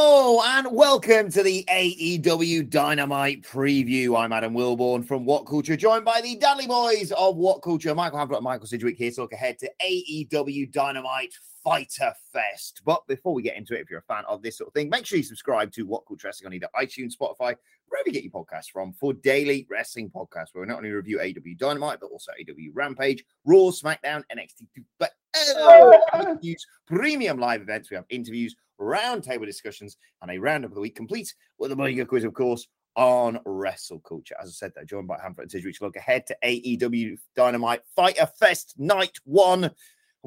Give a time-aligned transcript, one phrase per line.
[0.00, 4.16] Hello and welcome to the AEW Dynamite preview.
[4.16, 8.20] I'm Adam Wilborn from What Culture, joined by the Dudley Boys of What Culture, Michael
[8.20, 12.82] Hamflett and Michael Sidgwick here to look ahead to AEW Dynamite Fighter Fest.
[12.84, 14.88] But before we get into it, if you're a fan of this sort of thing,
[14.88, 17.56] make sure you subscribe to What Culture Wrestling on either iTunes, Spotify,
[17.88, 21.18] wherever you get your podcasts from for daily wrestling podcasts, where we not only review
[21.18, 24.64] AEW Dynamite, but also AEW Rampage, Raw, SmackDown, NXT,
[25.00, 27.90] but oh, news, premium live events.
[27.90, 32.04] We have interviews, roundtable discussions, and a roundup of the week complete with a mega
[32.04, 34.34] quiz, of course, on wrestle culture.
[34.40, 38.26] As I said, they're joined by Hamflett and which look ahead to AEW Dynamite Fighter
[38.38, 39.64] Fest Night One.
[39.64, 39.72] And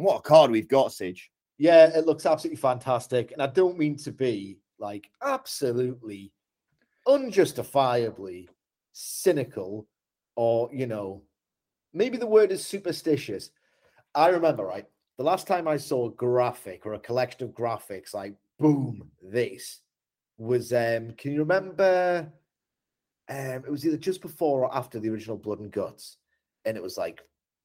[0.06, 1.30] what a card we've got, Sidge.
[1.58, 3.34] Yeah, it looks absolutely fantastic.
[3.34, 6.32] And I don't mean to be like absolutely
[7.08, 8.50] unjustifiably
[8.94, 9.88] cynical
[10.36, 11.24] or, you know,
[11.94, 13.52] maybe the word is superstitious.
[14.16, 14.86] I remember, right,
[15.18, 19.82] the last time I saw a graphic or a collection of graphics like boom, this
[20.38, 22.32] was um can you remember
[23.30, 26.18] um it was either just before or after the original Blood and Guts,
[26.66, 27.22] and it was like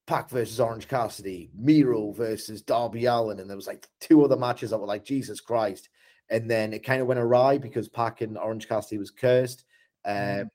[0.07, 4.71] Pac versus Orange Cassidy, Miro versus Darby Allin, and there was like two other matches
[4.71, 5.89] that were like Jesus Christ,
[6.31, 9.65] and then it kind of went awry because Pac and Orange Cassidy was cursed,
[10.05, 10.51] um, Mm.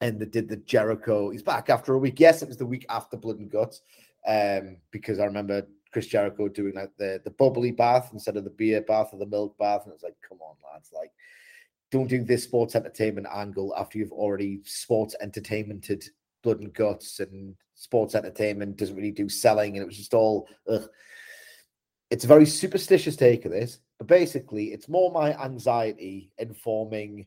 [0.00, 1.30] and they did the Jericho.
[1.30, 2.18] He's back after a week.
[2.20, 3.80] Yes, it was the week after Blood and Guts,
[4.26, 8.50] um, because I remember Chris Jericho doing like the the bubbly bath instead of the
[8.50, 11.10] beer bath or the milk bath, and it's like, come on, lads, like.
[11.92, 16.04] Don't do this sports entertainment angle after you've already sports entertainmented
[16.42, 20.48] blood and guts and sports entertainment doesn't really do selling and it was just all
[20.68, 20.88] ugh.
[22.10, 27.26] it's a very superstitious take of this but basically it's more my anxiety informing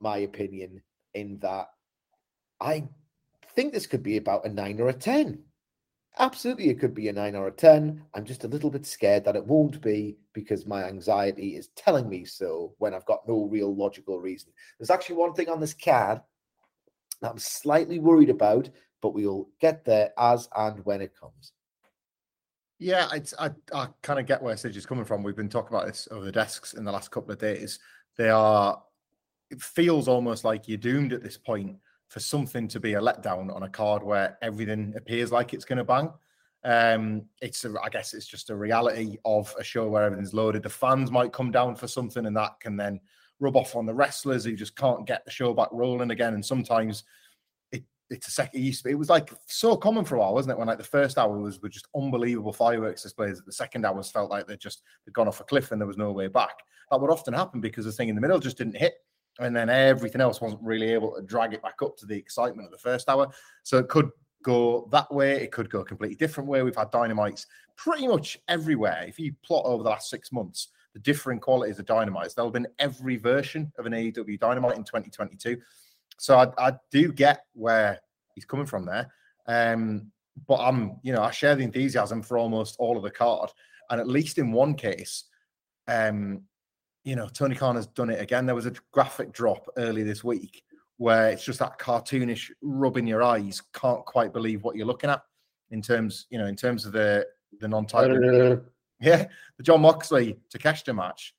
[0.00, 0.80] my opinion
[1.14, 1.68] in that
[2.60, 2.86] i
[3.54, 5.42] think this could be about a 9 or a 10
[6.18, 9.24] absolutely it could be a 9 or a 10 i'm just a little bit scared
[9.24, 13.44] that it won't be because my anxiety is telling me so when i've got no
[13.44, 16.20] real logical reason there's actually one thing on this card
[17.20, 18.68] that i'm slightly worried about
[19.00, 21.52] but we'll get there as and when it comes.
[22.78, 25.22] Yeah, it's, I, I kind of get where Sidge is coming from.
[25.22, 27.80] We've been talking about this over the desks in the last couple of days.
[28.16, 28.80] They are,
[29.50, 31.76] it feels almost like you're doomed at this point
[32.08, 35.78] for something to be a letdown on a card where everything appears like it's going
[35.78, 36.10] to bang.
[36.64, 40.62] Um, it's, a, I guess, it's just a reality of a show where everything's loaded.
[40.62, 43.00] The fans might come down for something, and that can then
[43.40, 46.34] rub off on the wrestlers who just can't get the show back rolling again.
[46.34, 47.04] And sometimes
[48.10, 48.64] it's a second.
[48.64, 48.80] It.
[48.86, 50.58] It was like so common for a while, wasn't it?
[50.58, 53.42] When like the first hour was were just unbelievable fireworks displays.
[53.44, 55.96] The second hours felt like they just they'd gone off a cliff and there was
[55.96, 56.58] no way back.
[56.90, 58.94] That would often happen because the thing in the middle just didn't hit,
[59.38, 62.66] and then everything else wasn't really able to drag it back up to the excitement
[62.66, 63.28] of the first hour.
[63.62, 64.10] So it could
[64.42, 65.42] go that way.
[65.42, 66.62] It could go a completely different way.
[66.62, 67.46] We've had dynamites
[67.76, 69.04] pretty much everywhere.
[69.06, 72.54] If you plot over the last six months, the differing qualities of dynamites, there'll have
[72.54, 75.58] been every version of an AEW dynamite in 2022.
[76.18, 78.00] So I, I do get where
[78.34, 79.12] he's coming from there.
[79.46, 80.10] Um,
[80.46, 83.50] but I'm, you know, I share the enthusiasm for almost all of the card.
[83.90, 85.24] And at least in one case,
[85.86, 86.42] um,
[87.04, 88.46] you know, Tony Khan has done it again.
[88.46, 90.62] There was a graphic drop early this week
[90.98, 95.22] where it's just that cartoonish rubbing your eyes, can't quite believe what you're looking at
[95.70, 97.26] in terms, you know, in terms of the
[97.60, 98.60] the non-title.
[99.00, 101.34] yeah, the Jon Moxley Takeshita match.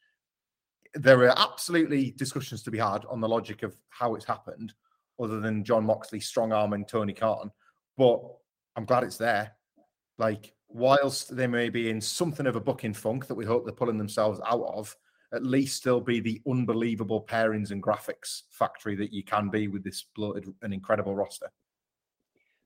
[0.96, 4.74] There are absolutely discussions to be had on the logic of how it's happened,
[5.20, 7.52] other than Jon Moxley strong arming Tony Khan.
[7.98, 8.22] But
[8.76, 9.52] I'm glad it's there.
[10.18, 13.74] Like, whilst they may be in something of a booking funk that we hope they're
[13.74, 14.96] pulling themselves out of,
[15.34, 19.84] at least still be the unbelievable pairings and graphics factory that you can be with
[19.84, 21.50] this bloated and incredible roster.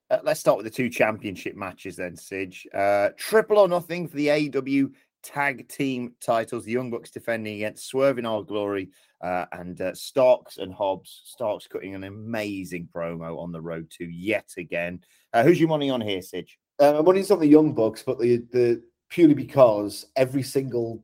[0.09, 2.67] Uh, let's start with the two championship matches then, Sidge.
[2.73, 4.91] Uh, triple or nothing for the AEW
[5.23, 6.65] tag team titles.
[6.65, 8.89] The Young Bucks defending against Swerve in Our Glory
[9.21, 11.21] uh, and uh, Starks and Hobbs.
[11.25, 15.01] Starks cutting an amazing promo on the road to yet again.
[15.33, 16.59] Uh, who's your money on here, Sidge?
[16.79, 21.03] Uh, my money's on the Young Bucks, but the the purely because every single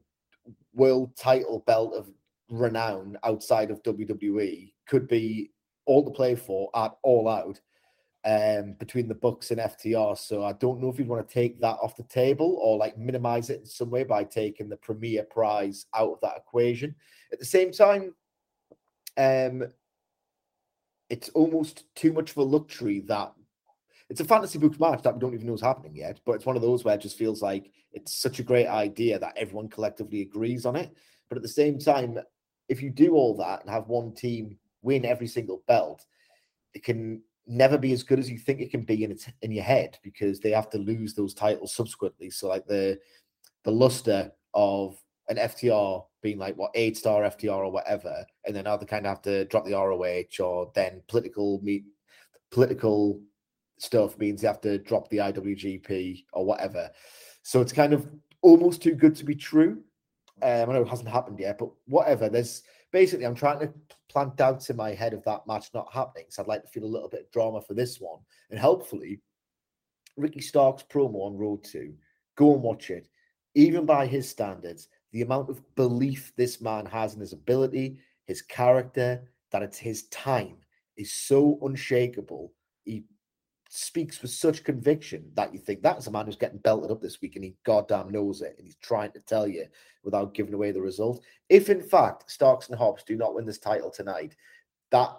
[0.79, 2.09] world title belt of
[2.49, 5.51] renown outside of WWE could be
[5.85, 7.59] all to play for at all out
[8.25, 10.17] um, between the Bucks and FTR.
[10.17, 12.97] So I don't know if you'd want to take that off the table or like
[12.97, 16.95] minimize it in some way by taking the premier prize out of that equation.
[17.31, 18.15] At the same time,
[19.17, 19.63] um,
[21.09, 23.33] it's almost too much of a luxury that
[24.09, 26.19] it's a fantasy books match that we don't even know is happening yet.
[26.25, 29.19] But it's one of those where it just feels like it's such a great idea
[29.19, 30.91] that everyone collectively agrees on it.
[31.29, 32.17] But at the same time,
[32.67, 36.05] if you do all that and have one team win every single belt,
[36.73, 39.51] it can never be as good as you think it can be in its in
[39.51, 42.29] your head because they have to lose those titles subsequently.
[42.31, 42.99] So like the
[43.63, 44.97] the luster of
[45.27, 49.05] an FTR being like what eight star FTR or whatever, and then now they kind
[49.05, 51.85] of have to drop the ROH or then political meet
[52.51, 53.21] political
[53.79, 56.89] stuff means they have to drop the IWGP or whatever.
[57.41, 58.07] So it's kind of
[58.41, 59.81] almost too good to be true.
[60.41, 62.29] Um, I know it hasn't happened yet, but whatever.
[62.29, 63.73] There's basically I'm trying to
[64.09, 66.25] plant doubts in my head of that match not happening.
[66.29, 69.21] So I'd like to feel a little bit of drama for this one, and hopefully,
[70.15, 71.93] Ricky Stark's promo on Road Two.
[72.35, 73.07] Go and watch it.
[73.55, 78.41] Even by his standards, the amount of belief this man has in his ability, his
[78.41, 80.55] character, that it's his time
[80.95, 82.53] is so unshakable.
[83.71, 87.21] Speaks with such conviction that you think that's a man who's getting belted up this
[87.21, 89.65] week and he goddamn knows it and he's trying to tell you
[90.03, 91.23] without giving away the result.
[91.49, 94.35] If in fact Starks and Hobbs do not win this title tonight,
[94.89, 95.11] that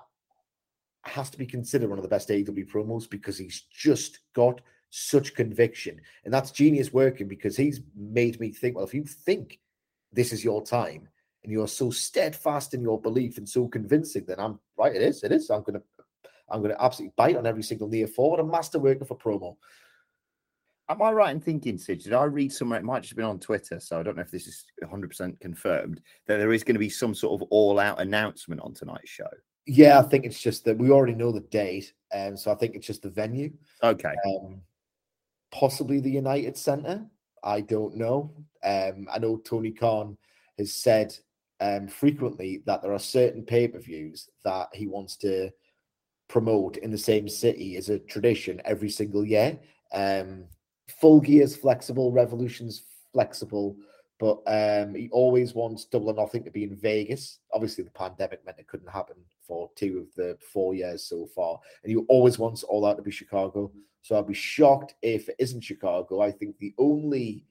[1.04, 4.60] has to be considered one of the best AEW promos because he's just got
[4.90, 6.00] such conviction.
[6.24, 9.60] And that's genius working because he's made me think, well, if you think
[10.12, 11.08] this is your time
[11.42, 15.22] and you're so steadfast in your belief and so convincing, then I'm right, it is,
[15.22, 15.50] it is.
[15.50, 15.82] I'm gonna
[16.50, 18.40] I'm going to absolutely bite on every single near forward.
[18.40, 19.56] A master worker for promo.
[20.88, 22.00] Am I right in thinking, Sid?
[22.00, 22.80] Did I read somewhere?
[22.80, 25.38] It might just have been on Twitter, so I don't know if this is 100%
[25.38, 29.28] confirmed that there is going to be some sort of all-out announcement on tonight's show.
[29.66, 32.56] Yeah, I think it's just that we already know the date, and um, so I
[32.56, 33.52] think it's just the venue.
[33.84, 34.14] Okay.
[34.26, 34.62] Um,
[35.52, 37.06] possibly the United Center.
[37.44, 38.32] I don't know.
[38.64, 40.16] Um, I know Tony Khan
[40.58, 41.16] has said
[41.60, 45.50] um, frequently that there are certain pay-per-views that he wants to
[46.30, 49.58] promote in the same city is a tradition every single year.
[49.92, 50.44] Um,
[50.88, 53.76] full gears flexible, revolutions flexible,
[54.20, 57.40] but um, he always wants double or nothing to be in Vegas.
[57.52, 61.58] Obviously, the pandemic meant it couldn't happen for two of the four years so far,
[61.82, 63.72] and he always wants all out to be Chicago.
[64.02, 66.20] So I'd be shocked if it isn't Chicago.
[66.20, 67.44] I think the only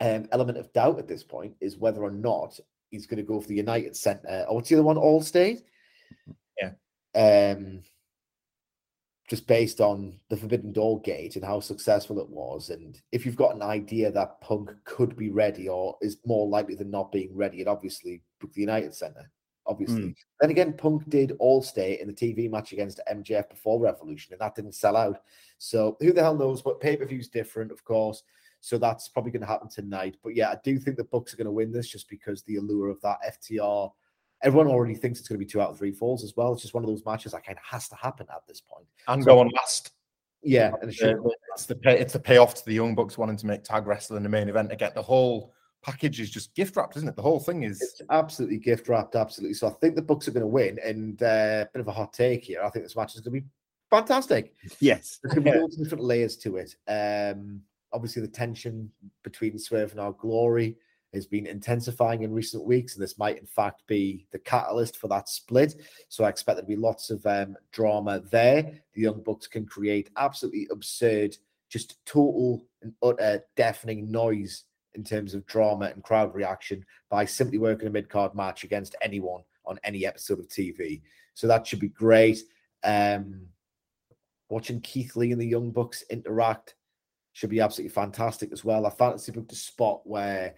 [0.00, 3.40] um, element of doubt at this point is whether or not he's going to go
[3.40, 5.62] for the United Center or what's the other one, Allstate
[7.16, 7.82] um,
[9.28, 12.70] just based on the Forbidden Door gate and how successful it was.
[12.70, 16.76] And if you've got an idea that Punk could be ready or is more likely
[16.76, 19.30] than not being ready, it obviously book the United Center.
[19.68, 20.02] Obviously.
[20.02, 20.14] Mm.
[20.40, 24.54] Then again, Punk did Allstate in the TV match against MJF before Revolution, and that
[24.54, 25.22] didn't sell out.
[25.58, 26.62] So who the hell knows?
[26.62, 28.22] But pay per view's different, of course.
[28.60, 30.18] So that's probably going to happen tonight.
[30.22, 32.56] But yeah, I do think the Bucks are going to win this just because the
[32.56, 33.90] allure of that FTR
[34.42, 36.52] everyone already thinks it's going to be two out of three falls as well.
[36.52, 38.86] It's just one of those matches that kind of has to happen at this point.
[39.08, 39.92] And so, go on last.
[40.42, 43.46] Yeah, and it's, it's the pay, it's the payoff to the Young Bucks wanting to
[43.46, 45.52] make tag wrestling the main event to get the whole
[45.82, 47.16] package is just gift wrapped, isn't it?
[47.16, 49.54] The whole thing is it's absolutely gift wrapped, absolutely.
[49.54, 51.92] So I think the Bucks are going to win, and a uh, bit of a
[51.92, 52.62] hot take here.
[52.62, 53.46] I think this match is going to be
[53.90, 54.54] fantastic.
[54.80, 56.76] Yes, there's going to be all different layers to it.
[56.88, 57.62] Um,
[57.92, 58.90] obviously, the tension
[59.22, 60.76] between Swerve and our glory
[61.16, 65.08] has been intensifying in recent weeks, and this might in fact be the catalyst for
[65.08, 65.74] that split.
[66.08, 68.80] So I expect there to be lots of um, drama there.
[68.94, 71.36] The Young Bucks can create absolutely absurd,
[71.68, 77.58] just total and utter deafening noise in terms of drama and crowd reaction by simply
[77.58, 81.02] working a mid card match against anyone on any episode of TV.
[81.34, 82.38] So that should be great.
[82.84, 83.42] Um,
[84.48, 86.76] watching Keith Lee and the Young Bucks interact
[87.32, 88.86] should be absolutely fantastic as well.
[88.86, 90.54] I fantasy booked a spot where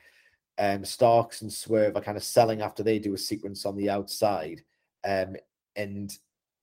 [0.59, 3.89] um, Starks and Swerve are kind of selling after they do a sequence on the
[3.89, 4.63] outside.
[5.07, 5.37] Um,
[5.77, 6.17] and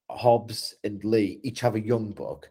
[0.09, 2.49] Hobbs and Lee each have a young buck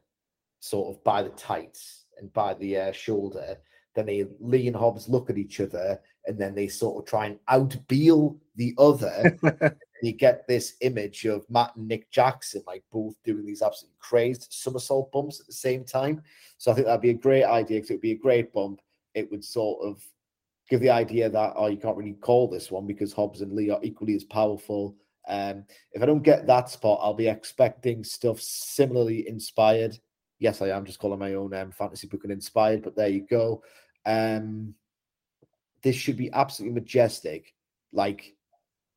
[0.60, 3.58] sort of by the tights and by the uh, shoulder.
[3.94, 7.26] Then they Lee and Hobbs look at each other, and then they sort of try
[7.26, 9.38] and outbeal the other.
[10.02, 14.48] you get this image of Matt and Nick Jackson, like both doing these absolutely crazed
[14.50, 16.22] somersault bumps at the same time.
[16.58, 18.80] So I think that'd be a great idea because it would be a great bump.
[19.14, 20.02] It would sort of
[20.68, 23.70] give the idea that oh, you can't really call this one because Hobbs and Lee
[23.70, 24.96] are equally as powerful.
[25.26, 29.98] Um, if I don't get that spot, I'll be expecting stuff similarly inspired.
[30.38, 33.26] Yes, I am just calling my own um, fantasy book and inspired, but there you
[33.28, 33.62] go.
[34.04, 34.74] Um,
[35.82, 37.54] this should be absolutely majestic,
[37.92, 38.34] like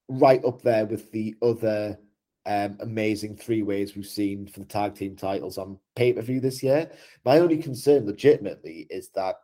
[0.09, 1.97] right up there with the other
[2.45, 6.39] um, amazing three ways we've seen for the tag team titles on pay per view
[6.39, 6.89] this year.
[7.25, 9.36] My only concern, legitimately, is that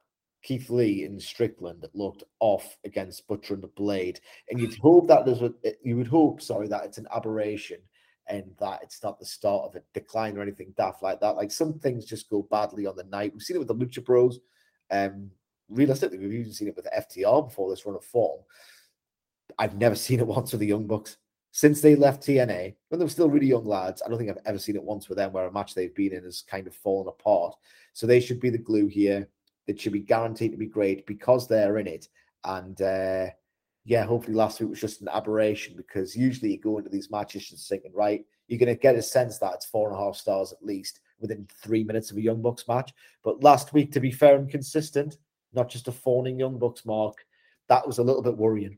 [0.44, 4.20] Keith Lee in Strickland looked off against Butcher and the Blade,
[4.50, 7.80] and you'd hope that there's a, you would hope, sorry, that it's an aberration
[8.28, 11.36] and that it's not the start of a decline or anything daft like that.
[11.36, 13.34] Like some things just go badly on the night.
[13.34, 14.40] We've seen it with the Lucha Bros.
[14.92, 15.32] Um,
[15.70, 18.42] realistically, we've even seen it with FTR before this run of form.
[19.58, 21.18] I've never seen it once with the Young Bucks
[21.52, 24.02] since they left TNA, when they were still really young lads.
[24.04, 26.12] I don't think I've ever seen it once with them where a match they've been
[26.12, 27.56] in has kind of fallen apart.
[27.94, 29.30] So they should be the glue here.
[29.68, 32.08] It should be guaranteed to be great because they're in it.
[32.44, 33.28] And uh,
[33.86, 37.52] yeah, hopefully last week was just an aberration because usually you go into these matches
[37.52, 40.16] and thinking, right, you're going to get a sense that it's four and a half
[40.16, 42.94] stars at least within three minutes of a Young Bucks match.
[43.24, 45.18] But last week, to be fair and consistent,
[45.54, 47.26] not just a fawning Young Bucks mark,
[47.70, 48.78] that was a little bit worrying.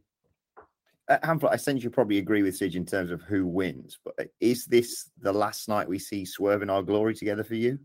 [1.07, 4.15] Uh, Hamflett, I sense you probably agree with Sidge in terms of who wins, but
[4.19, 7.77] uh, is this the last night we see Swerve and our glory together for you?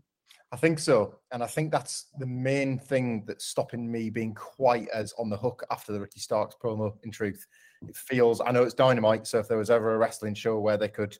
[0.53, 1.15] I think so.
[1.31, 5.37] And I think that's the main thing that's stopping me being quite as on the
[5.37, 7.47] hook after the Ricky Starks promo, in truth.
[7.87, 9.27] It feels, I know it's dynamite.
[9.27, 11.17] So if there was ever a wrestling show where they could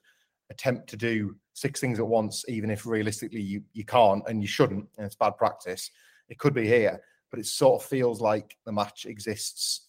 [0.50, 4.48] attempt to do six things at once, even if realistically you, you can't and you
[4.48, 5.90] shouldn't, and it's bad practice,
[6.28, 7.00] it could be here.
[7.30, 9.88] But it sort of feels like the match exists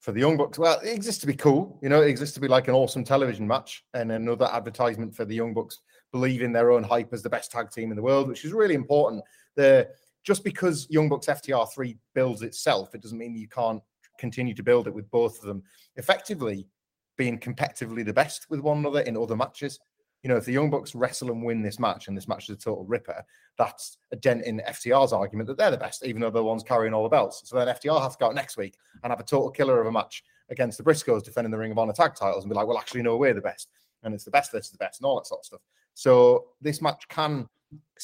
[0.00, 0.58] for the Young Bucks.
[0.58, 1.80] Well, it exists to be cool.
[1.82, 5.24] You know, it exists to be like an awesome television match and another advertisement for
[5.24, 5.80] the Young Bucks
[6.14, 8.52] believe in their own hype as the best tag team in the world, which is
[8.52, 9.20] really important.
[9.56, 9.88] The
[10.22, 13.82] just because Young Bucks FTR three builds itself, it doesn't mean you can't
[14.20, 15.64] continue to build it with both of them
[15.96, 16.68] effectively
[17.16, 19.80] being competitively the best with one another in other matches.
[20.22, 22.56] You know, if the Young Bucks wrestle and win this match, and this match is
[22.56, 23.24] a total ripper,
[23.58, 26.62] that's a dent in FTR's argument that they're the best, even though they're the ones
[26.62, 27.42] carrying all the belts.
[27.44, 29.88] So then FTR have to go out next week and have a total killer of
[29.88, 32.68] a match against the Briscoes defending the Ring of Honor tag titles and be like,
[32.68, 33.68] well, actually, no, we're the best.
[34.04, 35.60] And it's the best versus the best and all that sort of stuff.
[35.94, 37.48] So this match can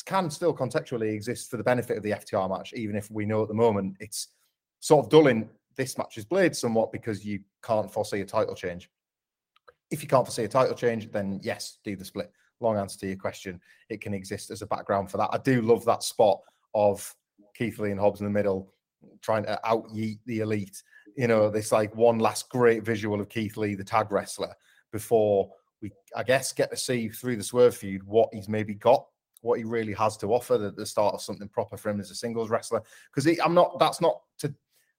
[0.05, 3.43] can still contextually exist for the benefit of the FTR match, even if we know
[3.43, 4.29] at the moment it's
[4.81, 8.91] sort of dulling this match's blade somewhat because you can't foresee a title change.
[9.91, 12.33] If you can't foresee a title change, then yes, do the split.
[12.61, 13.61] Long answer to your question.
[13.89, 15.31] It can exist as a background for that.
[15.33, 16.41] I do love that spot
[16.75, 17.15] of
[17.55, 18.73] Keith Lee and Hobbs in the middle
[19.23, 20.83] trying to out yeet the elite.
[21.17, 24.55] You know, this like one last great visual of Keith Lee, the tag wrestler,
[24.93, 25.51] before
[25.83, 29.07] we, I guess, get to see through the swerve feud what he's maybe got,
[29.43, 32.11] what he really has to offer at the start of something proper for him as
[32.11, 32.83] a singles wrestler.
[33.15, 34.55] Because I'm not, that's not to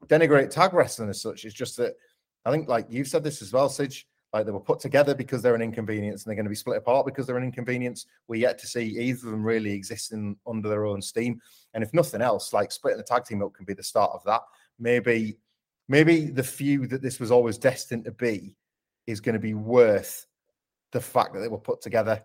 [0.07, 1.45] denigrate tag wrestling as such.
[1.45, 1.93] It's just that
[2.45, 5.41] I think, like you've said this as well, Sidge, like they were put together because
[5.41, 8.05] they're an inconvenience and they're going to be split apart because they're an inconvenience.
[8.27, 11.41] We yet to see either of them really existing under their own steam.
[11.73, 14.23] And if nothing else, like splitting the tag team up can be the start of
[14.23, 14.41] that.
[14.79, 15.37] Maybe,
[15.89, 18.55] maybe the feud that this was always destined to be
[19.05, 20.25] is going to be worth
[20.91, 22.23] the fact that they were put together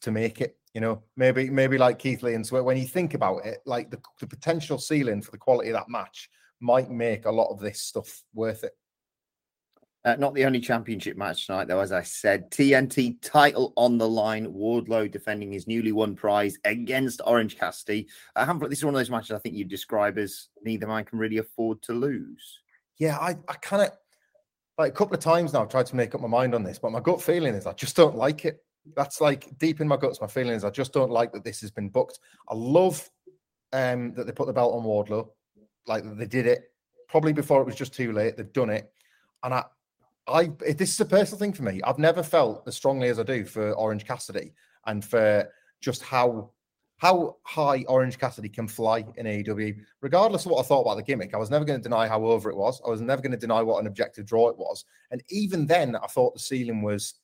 [0.00, 0.56] to make it.
[0.74, 3.90] You know, maybe maybe like Keith Lee and so when you think about it, like
[3.90, 6.28] the, the potential ceiling for the quality of that match
[6.60, 8.72] might make a lot of this stuff worth it.
[10.04, 11.80] Uh, not the only championship match tonight, though.
[11.80, 14.46] As I said, TNT title on the line.
[14.52, 18.08] Wardlow defending his newly won prize against Orange Cassidy.
[18.36, 21.04] Uh, Hamflett, this is one of those matches I think you describe as neither man
[21.04, 22.60] can really afford to lose.
[22.98, 23.90] Yeah, I, I kind of
[24.78, 26.78] like a couple of times now I've tried to make up my mind on this,
[26.78, 28.62] but my gut feeling is I just don't like it.
[28.96, 30.20] That's like deep in my guts.
[30.20, 32.20] My feeling is I just don't like that this has been booked.
[32.48, 33.10] I love
[33.72, 35.28] um, that they put the belt on Wardlow,
[35.86, 36.70] like they did it
[37.08, 38.36] probably before it was just too late.
[38.36, 38.90] They've done it,
[39.42, 39.64] and I,
[40.26, 41.80] I this is a personal thing for me.
[41.82, 44.52] I've never felt as strongly as I do for Orange Cassidy
[44.86, 45.48] and for
[45.80, 46.50] just how
[46.98, 51.02] how high Orange Cassidy can fly in AEW, regardless of what I thought about the
[51.02, 51.32] gimmick.
[51.32, 52.82] I was never going to deny how over it was.
[52.84, 54.84] I was never going to deny what an objective draw it was.
[55.12, 57.14] And even then, I thought the ceiling was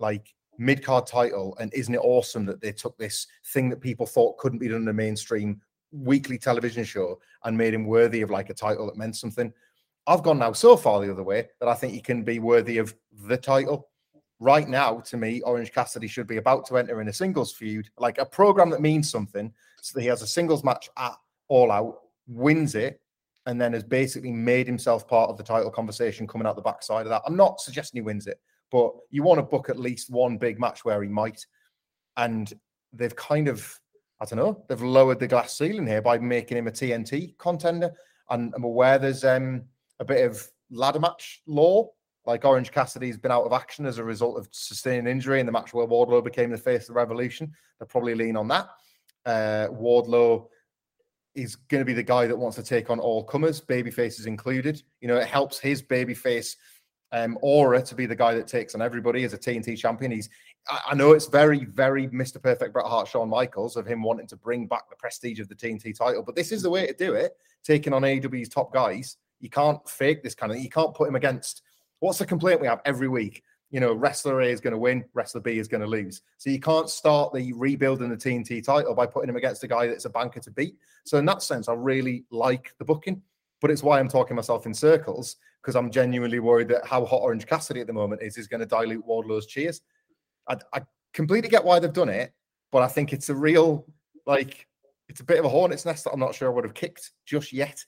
[0.00, 1.56] like mid card title.
[1.60, 4.82] And isn't it awesome that they took this thing that people thought couldn't be done
[4.82, 5.60] in a mainstream
[5.92, 9.52] weekly television show and made him worthy of like a title that meant something?
[10.08, 12.78] I've gone now so far the other way that I think he can be worthy
[12.78, 12.92] of
[13.28, 13.88] the title
[14.42, 17.88] right now, to me, Orange Cassidy should be about to enter in a singles feud,
[17.96, 21.14] like a program that means something, so that he has a singles match at
[21.48, 23.00] all out, wins it,
[23.46, 27.06] and then has basically made himself part of the title conversation coming out the backside
[27.06, 27.22] of that.
[27.24, 30.58] I'm not suggesting he wins it, but you want to book at least one big
[30.58, 31.46] match where he might.
[32.16, 32.52] And
[32.92, 33.78] they've kind of,
[34.20, 37.92] I don't know, they've lowered the glass ceiling here by making him a TNT contender.
[38.30, 39.62] And I'm aware there's um,
[40.00, 41.90] a bit of ladder match law.
[42.24, 45.52] Like Orange Cassidy's been out of action as a result of sustaining injury in the
[45.52, 47.52] match where Wardlow became the face of the revolution.
[47.78, 48.68] They'll probably lean on that.
[49.26, 50.46] Uh, Wardlow
[51.34, 54.26] is going to be the guy that wants to take on all comers, baby faces
[54.26, 54.82] included.
[55.00, 56.56] You know, it helps his baby face
[57.12, 60.12] um, aura to be the guy that takes on everybody as a TNT champion.
[60.12, 60.28] He's,
[60.68, 62.42] I, I know it's very, very Mr.
[62.42, 65.54] Perfect Bret Hart, Shawn Michaels of him wanting to bring back the prestige of the
[65.54, 67.36] TNT title, but this is the way to do it.
[67.64, 70.56] Taking on AEW's top guys, you can't fake this kind of.
[70.56, 70.64] thing.
[70.64, 71.62] You can't put him against.
[72.02, 73.44] What's the complaint we have every week?
[73.70, 76.22] You know, wrestler A is going to win, wrestler B is going to lose.
[76.36, 79.86] So you can't start the rebuilding the TNT title by putting him against a guy
[79.86, 80.74] that's a banker to beat.
[81.04, 83.22] So in that sense, I really like the booking,
[83.60, 87.22] but it's why I'm talking myself in circles because I'm genuinely worried that how hot
[87.22, 89.80] Orange Cassidy at the moment is is going to dilute Wardlow's cheers.
[90.48, 90.82] I, I
[91.12, 92.32] completely get why they've done it,
[92.72, 93.86] but I think it's a real
[94.26, 94.66] like
[95.08, 97.12] it's a bit of a hornet's nest that I'm not sure I would have kicked
[97.26, 97.84] just yet.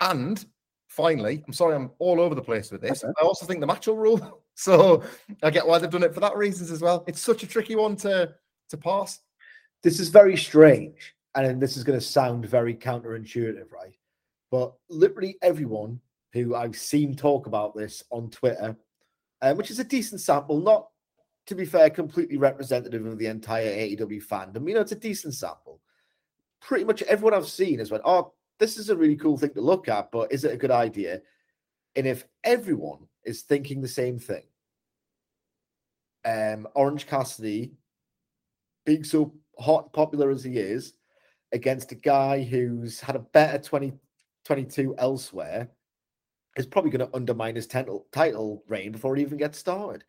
[0.00, 0.44] And
[0.92, 3.02] finally, I'm sorry, I'm all over the place with this.
[3.02, 3.12] Okay.
[3.20, 4.38] I also think the match will rule.
[4.54, 5.02] So
[5.42, 7.04] I get why they've done it for that reasons as well.
[7.06, 8.34] It's such a tricky one to
[8.68, 9.20] to pass.
[9.82, 13.96] This is very strange, and this is going to sound very counterintuitive, right?
[14.50, 16.00] But literally everyone
[16.34, 18.76] who I've seen talk about this on Twitter,
[19.40, 20.88] um, which is a decent sample, not
[21.46, 24.68] to be fair, completely representative of the entire AEW fandom.
[24.68, 25.80] You know, it's a decent sample.
[26.60, 29.60] Pretty much everyone I've seen has went, "Oh, this is a really cool thing to
[29.60, 31.20] look at, but is it a good idea?"
[31.96, 34.44] And if everyone is thinking the same thing,
[36.24, 37.72] um, Orange Cassidy
[38.86, 40.94] being so hot popular as he is
[41.52, 45.68] against a guy who's had a better 2022 elsewhere
[46.56, 50.04] is probably going to undermine his title, title reign before he even gets started.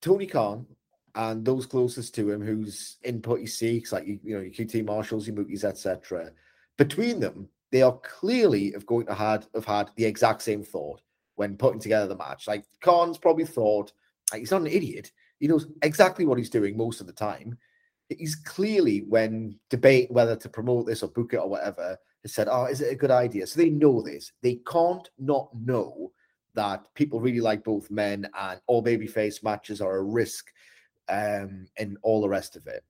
[0.00, 0.66] Tony Khan
[1.14, 4.84] and those closest to him, whose input he seeks, like you, you know, your QT
[4.84, 6.32] Marshalls, your Mookies, etc.
[6.78, 11.00] Between them, they are clearly have going to had have had the exact same thought
[11.36, 12.46] when putting together the match.
[12.46, 13.92] Like Khan's probably thought,
[14.30, 15.12] like, he's not an idiot.
[15.38, 17.56] He knows exactly what he's doing most of the time.
[18.08, 22.48] He's clearly, when debate whether to promote this or book it or whatever, has said,
[22.50, 24.32] "Oh, is it a good idea?" So they know this.
[24.42, 26.12] They can't not know
[26.54, 30.52] that people really like both men, and all babyface matches are a risk,
[31.08, 32.84] um, and all the rest of it.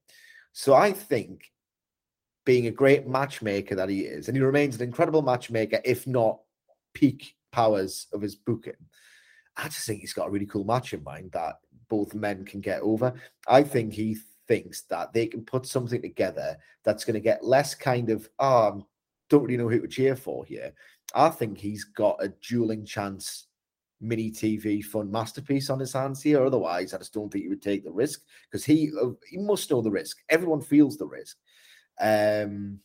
[0.53, 1.52] So I think,
[2.45, 6.41] being a great matchmaker that he is, and he remains an incredible matchmaker, if not
[6.95, 8.73] peak powers of his booking.
[9.57, 11.57] I just think he's got a really cool match in mind that
[11.89, 13.13] both men can get over.
[13.47, 14.17] I think he
[14.49, 18.87] thinks that they can put something together that's going to get less kind of, oh,
[19.29, 20.73] don't really know who to cheer for here.
[21.15, 23.47] I think he's got a dueling chance
[24.01, 26.45] mini TV fun masterpiece on his hands here.
[26.45, 29.71] Otherwise, I just don't think he would take the risk because he uh, he must
[29.71, 30.19] know the risk.
[30.29, 31.37] Everyone feels the risk.
[32.01, 32.81] Um,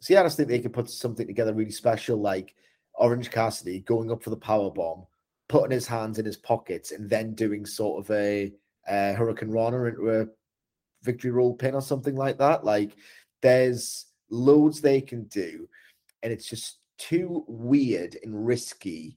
[0.00, 2.54] so yeah, I just think they could put something together really special, like
[2.94, 5.06] Orange Cassidy going up for the power bomb,
[5.48, 8.52] putting his hands in his pockets, and then doing sort of a,
[8.86, 10.26] Hurricane hurricanrana into a
[11.02, 12.64] victory roll pin or something like that.
[12.64, 12.96] Like
[13.42, 15.68] there's loads they can do
[16.22, 19.16] and it's just too weird and risky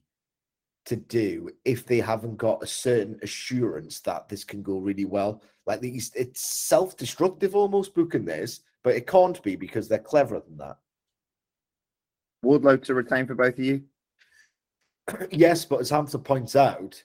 [0.86, 5.42] to do if they haven't got a certain assurance that this can go really well.
[5.66, 10.58] Like these, it's self-destructive almost booking this, but it can't be because they're cleverer than
[10.58, 10.76] that.
[12.44, 13.82] Wardlow to retain for both of you?
[15.30, 17.02] yes, but as Hamza points out,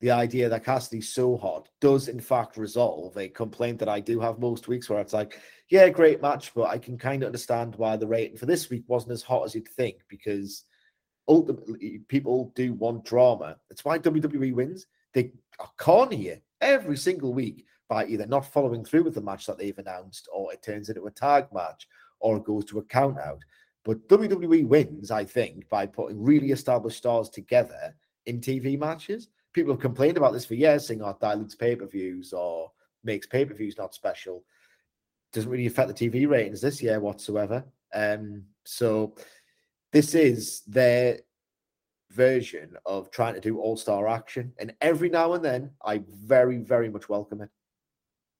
[0.00, 4.18] the idea that Cassidy's so hot does in fact resolve a complaint that I do
[4.18, 5.38] have most weeks where it's like,
[5.68, 8.84] yeah, great match, but I can kind of understand why the rating for this week
[8.88, 10.64] wasn't as hot as you'd think because
[11.28, 13.56] ultimately people do want drama.
[13.68, 14.86] That's why WWE wins.
[15.12, 19.44] They are corny here every single week by either not following through with the match
[19.44, 21.86] that they've announced or it turns into a tag match
[22.20, 23.42] or it goes to a count out.
[23.84, 29.72] But WWE wins, I think, by putting really established stars together in TV matches people
[29.72, 32.72] have complained about this for years, saying, "Oh, dilutes pay per views or
[33.02, 34.44] makes pay per views not special."
[35.32, 37.64] Doesn't really affect the TV ratings this year whatsoever.
[37.92, 39.14] Um, so
[39.92, 41.20] this is their
[42.10, 46.58] version of trying to do all star action, and every now and then, I very,
[46.58, 47.50] very much welcome it.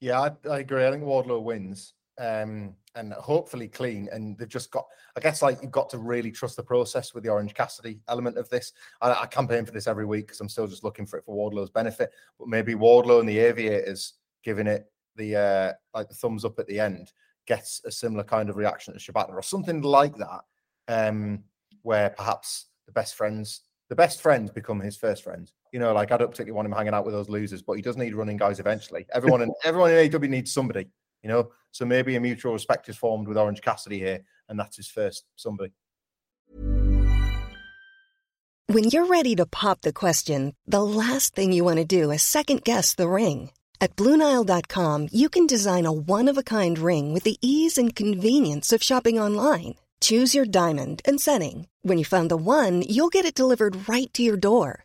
[0.01, 0.87] Yeah, I, I agree.
[0.87, 1.95] I think Wardlow wins.
[2.19, 4.09] Um, and hopefully clean.
[4.13, 4.85] And they've just got,
[5.17, 8.37] I guess, like you've got to really trust the process with the Orange Cassidy element
[8.37, 8.73] of this.
[9.01, 11.35] I, I campaign for this every week because I'm still just looking for it for
[11.37, 12.11] Wardlow's benefit.
[12.39, 16.67] But maybe Wardlow and the Aviators giving it the uh like the thumbs up at
[16.67, 17.13] the end
[17.47, 20.41] gets a similar kind of reaction to Shabbat or something like that,
[20.89, 21.43] um,
[21.83, 25.53] where perhaps the best friends, the best friends become his first friends.
[25.73, 27.83] You know, like I don't particularly want him hanging out with those losers, but he
[27.83, 29.07] does need running guys eventually.
[29.13, 30.89] Everyone in everyone in AW needs somebody,
[31.23, 31.51] you know.
[31.71, 35.25] So maybe a mutual respect is formed with Orange Cassidy here, and that's his first
[35.37, 35.73] somebody.
[38.67, 42.23] When you're ready to pop the question, the last thing you want to do is
[42.23, 43.51] second guess the ring.
[43.81, 47.97] At Bluenile.com, you can design a one of a kind ring with the ease and
[47.97, 49.75] convenience of shopping online.
[50.01, 51.67] Choose your diamond and setting.
[51.83, 54.85] When you find the one, you'll get it delivered right to your door.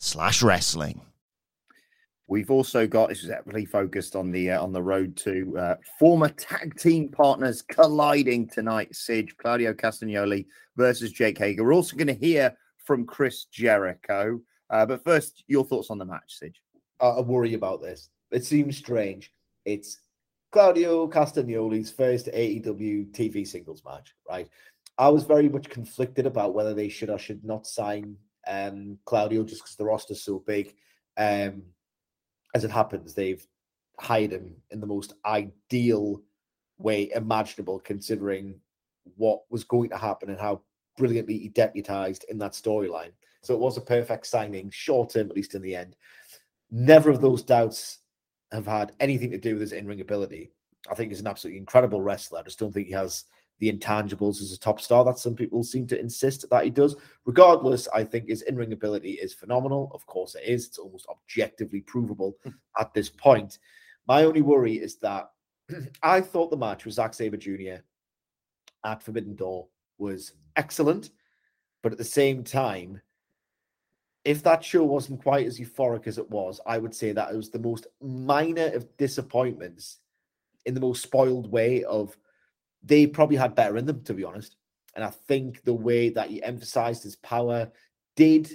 [0.00, 1.00] slash wrestling.
[2.26, 5.74] We've also got this is really focused on the uh, on the road to uh,
[5.98, 8.94] former tag team partners colliding tonight.
[8.94, 11.64] Sidge Claudio Castagnoli versus Jake Hager.
[11.64, 14.40] We're also going to hear from Chris Jericho.
[14.70, 16.62] Uh, but first, your thoughts on the match, Sidge.
[17.00, 18.10] I worry about this.
[18.30, 19.32] It seems strange.
[19.64, 20.00] It's
[20.52, 24.48] Claudio Castagnoli's first AEW TV singles match, right?
[24.98, 29.44] I was very much conflicted about whether they should or should not sign um, Claudio
[29.44, 30.74] just because the roster's so big.
[31.16, 31.62] Um,
[32.54, 33.46] as it happens, they've
[33.98, 36.22] hired him in the most ideal
[36.78, 38.58] way imaginable, considering
[39.16, 40.62] what was going to happen and how
[40.96, 43.12] brilliantly he deputized in that storyline.
[43.42, 45.96] So it was a perfect signing, short term, at least in the end.
[46.70, 47.98] Never of those doubts
[48.52, 50.52] have had anything to do with his in ring ability.
[50.90, 52.40] I think he's an absolutely incredible wrestler.
[52.40, 53.24] I just don't think he has
[53.60, 56.96] the intangibles as a top star that some people seem to insist that he does.
[57.26, 59.90] Regardless, I think his in ring ability is phenomenal.
[59.94, 60.66] Of course, it is.
[60.66, 62.50] It's almost objectively provable hmm.
[62.78, 63.58] at this point.
[64.08, 65.30] My only worry is that
[66.02, 67.82] I thought the match with Zack Sabre Jr.
[68.84, 69.68] at Forbidden Door
[69.98, 71.10] was excellent,
[71.82, 73.00] but at the same time,
[74.24, 77.36] if that show wasn't quite as euphoric as it was, I would say that it
[77.36, 79.98] was the most minor of disappointments
[80.66, 82.16] in the most spoiled way of
[82.82, 84.56] they probably had better in them, to be honest.
[84.94, 87.70] And I think the way that he emphasized his power
[88.16, 88.50] did.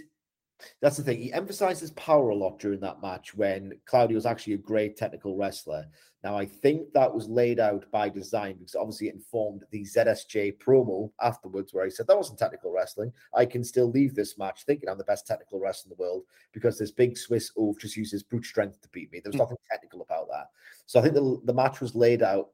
[0.81, 1.21] That's the thing.
[1.21, 4.97] He emphasized his power a lot during that match when Claudio was actually a great
[4.97, 5.85] technical wrestler.
[6.23, 10.57] Now, I think that was laid out by design because obviously it informed the ZSJ
[10.57, 13.13] promo afterwards, where he said that wasn't technical wrestling.
[13.35, 16.23] I can still leave this match thinking I'm the best technical wrestler in the world
[16.51, 19.19] because this big Swiss oaf just uses brute strength to beat me.
[19.19, 19.43] There was hmm.
[19.43, 20.47] nothing technical about that.
[20.87, 22.49] So I think the, the match was laid out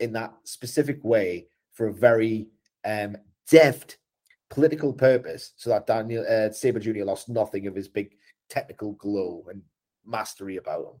[0.00, 2.48] in that specific way for a very
[2.84, 3.16] um,
[3.50, 3.98] deft
[4.50, 7.04] political purpose, so that Daniel uh, Sabre Jr.
[7.04, 8.16] lost nothing of his big
[8.48, 9.62] technical glow and
[10.06, 11.00] mastery about him.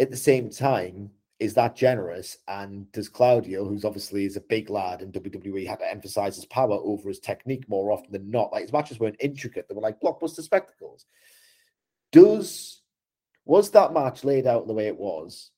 [0.00, 2.38] At the same time, is that generous?
[2.46, 6.46] And does Claudio, who's obviously is a big lad in WWE, have to emphasize his
[6.46, 8.52] power over his technique more often than not?
[8.52, 11.06] Like his matches weren't intricate; they were like blockbuster spectacles.
[12.12, 12.82] Does
[13.44, 15.50] was that match laid out the way it was?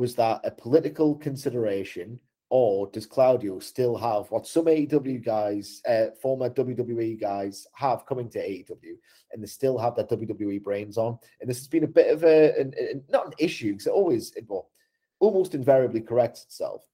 [0.00, 6.06] Was that a political consideration, or does Claudio still have what some AEW guys, uh,
[6.22, 8.96] former WWE guys, have coming to AEW,
[9.30, 11.18] and they still have their WWE brains on?
[11.42, 14.32] And this has been a bit of a, an, not an issue because it always,
[14.36, 14.70] it well,
[15.18, 16.88] almost invariably corrects itself.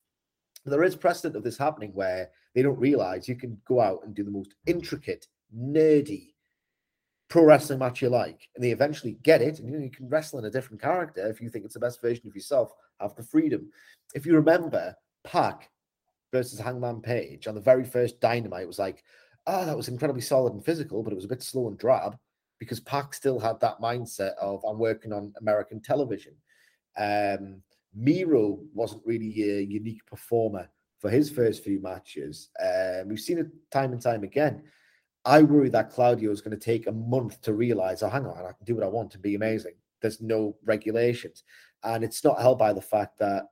[0.64, 4.00] But there is precedent of this happening where they don't realize you can go out
[4.04, 6.32] and do the most intricate, nerdy
[7.28, 10.08] pro wrestling match you like, and they eventually get it, and you, know, you can
[10.08, 13.14] wrestle in a different character if you think it's the best version of yourself have
[13.14, 13.70] the freedom.
[14.14, 15.70] If you remember, Pac
[16.32, 19.02] versus Hangman Page on the very first Dynamite was like,
[19.46, 22.16] oh, that was incredibly solid and physical, but it was a bit slow and drab
[22.58, 26.34] because Pac still had that mindset of I'm working on American television.
[26.96, 27.62] Um,
[27.94, 32.50] Miro wasn't really a unique performer for his first few matches.
[32.60, 34.62] Um, we've seen it time and time again.
[35.24, 38.38] I worry that Claudio is going to take a month to realize, oh, hang on,
[38.38, 39.74] I can do what I want to be amazing.
[40.00, 41.42] There's no regulations.
[41.84, 43.44] And it's not held by the fact that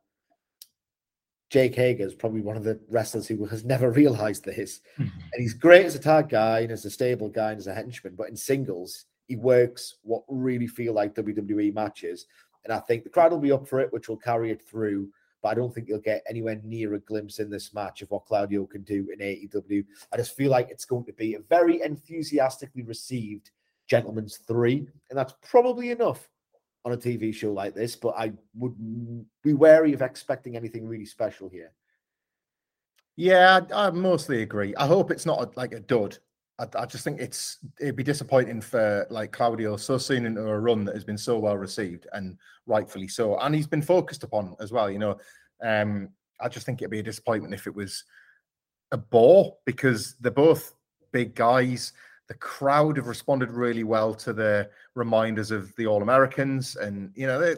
[1.50, 4.80] Jake Hager is probably one of the wrestlers who has never realized this.
[4.96, 5.02] Hmm.
[5.02, 7.74] and he's great as a tag guy and as a stable guy and as a
[7.74, 12.26] henchman, but in singles, he works what really feel like WWE matches.
[12.64, 15.10] And I think the crowd will be up for it, which will carry it through.
[15.42, 18.24] But I don't think you'll get anywhere near a glimpse in this match of what
[18.24, 19.84] Claudio can do in AEW.
[20.12, 23.50] I just feel like it's going to be a very enthusiastically received
[23.86, 24.88] gentleman's three.
[25.10, 26.28] And that's probably enough
[26.84, 28.74] on a TV show like this, but I would
[29.42, 31.72] be wary of expecting anything really special here.
[33.16, 34.74] Yeah, I, mostly agree.
[34.76, 36.18] I hope it's not a, like a dud.
[36.58, 40.58] I, I, just think it's it'd be disappointing for like Claudio so soon into a
[40.58, 44.56] run that has been so well received and rightfully so, and he's been focused upon
[44.60, 44.90] as well.
[44.90, 45.18] You know,
[45.62, 48.04] um, I just think it'd be a disappointment if it was
[48.90, 50.74] a bore because they're both
[51.12, 51.92] big guys
[52.28, 57.26] the crowd have responded really well to the reminders of the All Americans, and you
[57.26, 57.56] know they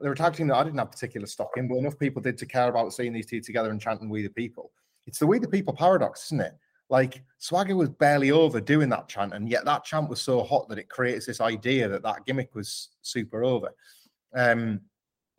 [0.00, 2.38] they're a tag team that I didn't have particular stock in, but enough people did
[2.38, 4.70] to care about seeing these two together and chanting "We the People."
[5.06, 6.54] It's the "We the People" paradox, isn't it?
[6.88, 10.68] Like Swagger was barely over doing that chant, and yet that chant was so hot
[10.68, 13.70] that it creates this idea that that gimmick was super over.
[14.34, 14.80] Um,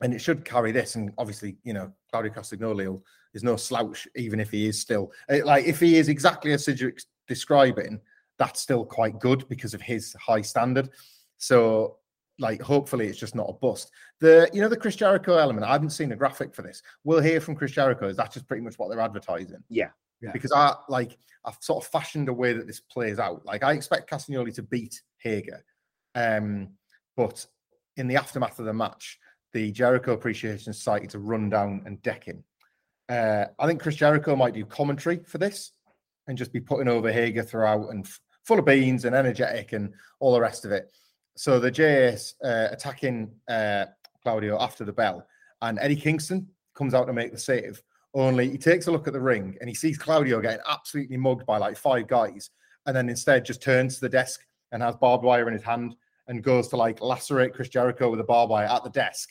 [0.01, 0.95] and it should carry this.
[0.95, 3.01] And obviously, you know, Claudio Castagnoli
[3.34, 6.65] is no slouch, even if he is still eh, like if he is exactly as
[6.65, 7.99] Sidgwick's describing,
[8.43, 10.89] that's still quite good because of his high standard.
[11.38, 11.97] So
[12.39, 13.89] like hopefully it's just not a bust.
[14.19, 15.65] The you know the Chris Jericho element.
[15.65, 16.82] I haven't seen a graphic for this.
[17.06, 18.08] We'll hear from Chris Jericho.
[18.08, 19.63] Is that just pretty much what they're advertising?
[19.69, 19.89] Yeah.
[20.21, 20.32] Yeah.
[20.34, 23.45] Because I like I've sort of fashioned a way that this plays out.
[23.45, 25.63] Like I expect Castagnoli to beat Hager.
[26.15, 26.69] Um,
[27.15, 27.45] but
[27.95, 29.19] in the aftermath of the match,
[29.53, 32.43] the Jericho Appreciation Society to run down and deck him.
[33.08, 35.71] Uh, I think Chris Jericho might do commentary for this
[36.27, 39.93] and just be putting over Hager throughout and f- full of beans and energetic and
[40.19, 40.91] all the rest of it.
[41.36, 43.86] So the JS uh, attacking uh,
[44.21, 45.25] Claudio after the bell,
[45.62, 47.82] and Eddie Kingston comes out to make the save.
[48.13, 51.45] Only he takes a look at the ring and he sees Claudio getting absolutely mugged
[51.45, 52.51] by like five guys,
[52.86, 55.95] and then instead just turns to the desk and has barbed wire in his hand
[56.27, 59.29] and goes to like lacerate Chris Jericho with a barbed wire at the desk.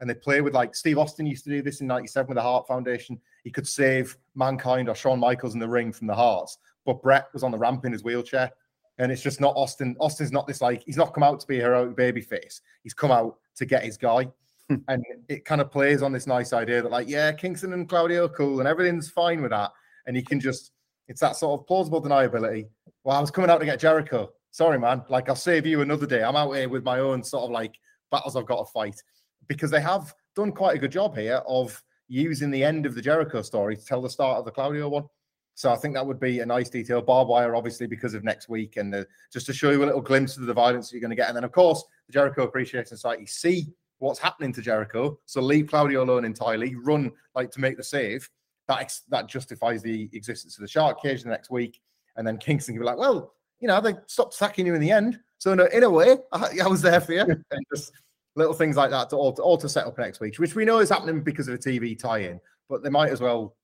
[0.00, 2.42] And they play with like Steve Austin used to do this in '97 with the
[2.42, 3.20] Hart Foundation.
[3.44, 7.28] He could save Mankind or Shawn Michaels in the ring from the Harts, but Bret
[7.32, 8.50] was on the ramp in his wheelchair.
[8.98, 9.96] And it's just not Austin.
[9.98, 12.60] Austin's not this like he's not come out to be a heroic baby face.
[12.82, 14.28] He's come out to get his guy.
[14.68, 14.76] Hmm.
[14.88, 18.28] and it kind of plays on this nice idea that, like, yeah, Kingston and Claudio
[18.28, 19.72] cool and everything's fine with that.
[20.06, 20.72] And he can just,
[21.08, 22.68] it's that sort of plausible deniability.
[23.04, 24.30] Well, I was coming out to get Jericho.
[24.50, 25.02] Sorry, man.
[25.08, 26.22] Like, I'll save you another day.
[26.22, 27.74] I'm out here with my own sort of like
[28.10, 29.02] battles I've got to fight
[29.48, 33.02] because they have done quite a good job here of using the end of the
[33.02, 35.04] Jericho story to tell the start of the Claudio one.
[35.54, 37.02] So I think that would be a nice detail.
[37.02, 40.00] Barbed wire, obviously, because of next week, and the, just to show you a little
[40.00, 41.28] glimpse of the violence that you're going to get.
[41.28, 43.66] And then, of course, the Jericho Appreciation Society see
[44.02, 48.28] what's happening to Jericho, so leave Claudio alone entirely, run like to make the save.
[48.68, 51.80] That that justifies the existence of the Shark Cage the next week,
[52.16, 54.90] and then Kingston can be like, well, you know, they stopped attacking you in the
[54.90, 55.20] end.
[55.38, 57.92] So in a, in a way, I, I was there for you, and just
[58.34, 60.64] little things like that to all, to all to set up next week, which we
[60.64, 63.54] know is happening because of a TV tie-in, but they might as well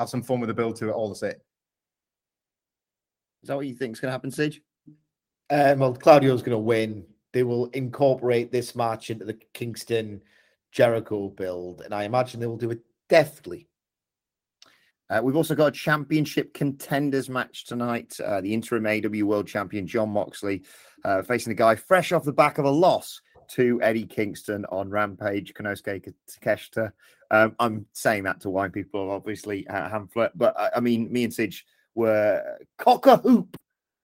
[0.00, 1.34] have some fun with the build to it all the same.
[3.42, 4.60] Is that what you think is going to happen, Sage?
[5.50, 7.04] Um, well, Claudio's going to win.
[7.32, 10.20] They will incorporate this match into the Kingston
[10.72, 13.68] Jericho build, and I imagine they will do it deftly.
[15.08, 18.16] Uh, we've also got a championship contenders match tonight.
[18.24, 20.62] Uh, the interim AEW World Champion Jon Moxley
[21.04, 24.88] uh, facing the guy fresh off the back of a loss to Eddie Kingston on
[24.88, 26.92] Rampage, Konosuke Takeshita.
[27.30, 31.24] Um, I'm saying that to white people, obviously, uh, Hamflett, but I, I mean, me
[31.24, 31.62] and Sige
[31.94, 33.56] were cock a hoop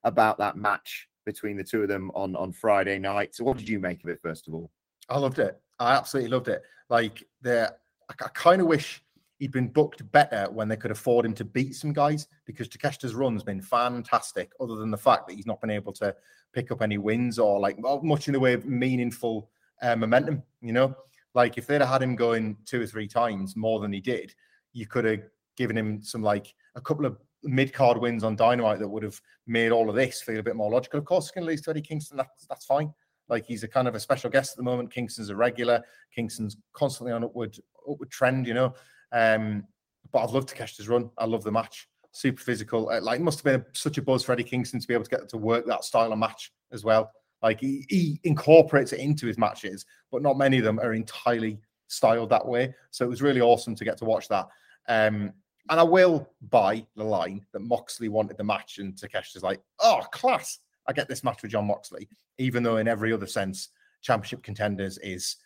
[0.04, 3.34] about that match between the two of them on on Friday night.
[3.34, 4.70] So, what did you make of it, first of all?
[5.08, 5.60] I loved it.
[5.78, 6.62] I absolutely loved it.
[6.88, 7.72] Like, there,
[8.08, 9.02] I, I kind of wish
[9.38, 13.14] he'd been booked better when they could afford him to beat some guys because Takeshita's
[13.14, 16.14] run's been fantastic, other than the fact that he's not been able to
[16.52, 19.50] pick up any wins or like much in the way of meaningful
[19.82, 20.96] uh, momentum, you know?
[21.36, 24.34] Like if they'd have had him going two or three times more than he did,
[24.72, 25.20] you could have
[25.58, 29.20] given him some like a couple of mid card wins on Dynamite that would have
[29.46, 30.98] made all of this feel a bit more logical.
[30.98, 32.16] Of course, it's going to lose to Eddie Kingston.
[32.16, 32.90] That's that's fine.
[33.28, 34.90] Like he's a kind of a special guest at the moment.
[34.90, 35.82] Kingston's a regular.
[36.14, 38.72] Kingston's constantly on upward upward trend, you know.
[39.12, 39.64] Um,
[40.12, 41.10] but I've loved Takeshita's run.
[41.18, 41.86] I love the match.
[42.12, 42.88] Super physical.
[42.88, 44.94] Uh, like, it must have been a, such a buzz for Eddie Kingston to be
[44.94, 47.10] able to get to work that style of match as well.
[47.42, 51.58] Like he, he incorporates it into his matches, but not many of them are entirely
[51.88, 52.74] styled that way.
[52.90, 54.48] So it was really awesome to get to watch that.
[54.88, 55.32] Um,
[55.68, 60.02] and I will buy the line that Moxley wanted the match, and Takeshita's like, oh,
[60.12, 60.60] class.
[60.88, 63.70] I get this match with Jon Moxley, even though in every other sense,
[64.02, 65.36] championship contenders is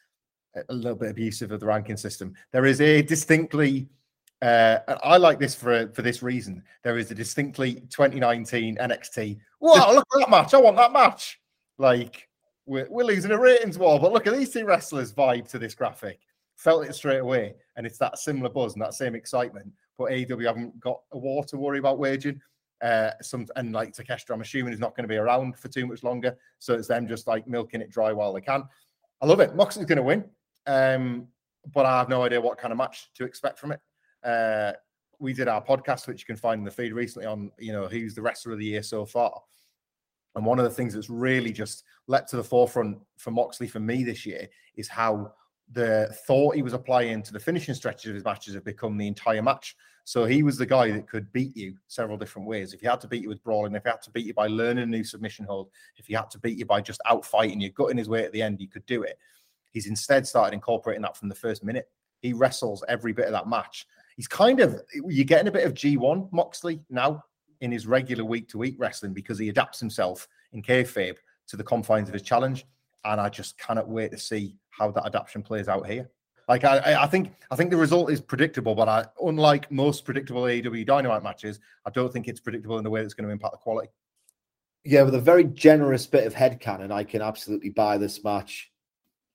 [0.69, 2.35] a little bit abusive of the ranking system.
[2.53, 3.89] There is a distinctly,
[4.43, 6.63] uh, I like this for for this reason.
[6.83, 9.39] There is a distinctly 2019 NXT.
[9.61, 10.53] Wow, look at that match!
[10.53, 11.40] I want that match.
[11.81, 12.29] Like
[12.67, 15.75] we're, we're losing a ratings war, but look at these two wrestlers vibe to this
[15.75, 16.21] graphic.
[16.57, 19.73] Felt it straight away, and it's that similar buzz and that same excitement.
[19.97, 22.39] But AEW haven't got a war to worry about waging.
[22.83, 25.87] Uh, some and like Takeshita, I'm assuming is not going to be around for too
[25.87, 26.37] much longer.
[26.59, 28.65] So it's them just like milking it dry while they can.
[29.23, 29.57] I love it.
[29.57, 30.25] Moxley's going to win,
[30.67, 31.29] um,
[31.73, 33.81] but I have no idea what kind of match to expect from it.
[34.23, 34.73] Uh,
[35.19, 37.87] we did our podcast, which you can find in the feed recently on, you know,
[37.87, 39.41] who's the wrestler of the year so far.
[40.37, 43.81] And one of the things that's really just leapt to the forefront for Moxley for
[43.81, 45.33] me this year is how
[45.73, 49.07] the thought he was applying to the finishing stretches of his matches have become the
[49.07, 49.77] entire match.
[50.05, 52.73] So he was the guy that could beat you several different ways.
[52.73, 54.49] If he had to beat you with brawling, if he had to beat you by
[54.49, 57.61] learning a new submission hold, if he had to beat you by just out fighting
[57.61, 59.19] you, gutting his way at the end, he could do it.
[59.71, 61.89] He's instead started incorporating that from the first minute.
[62.19, 63.87] He wrestles every bit of that match.
[64.17, 67.25] He's kind of you're getting a bit of G1 Moxley now
[67.61, 71.17] in his regular week to week wrestling because he adapts himself in kayfabe
[71.49, 72.67] to the confines of his challenge.
[73.05, 76.11] And I just cannot wait to see how that adaptation plays out here.
[76.49, 80.43] Like I, I think I think the result is predictable, but I, unlike most predictable
[80.43, 83.53] AEW Dynamite matches, I don't think it's predictable in the way that's going to impact
[83.53, 83.89] the quality.
[84.85, 88.73] Yeah, with a very generous bit of headcanon, I can absolutely buy this match.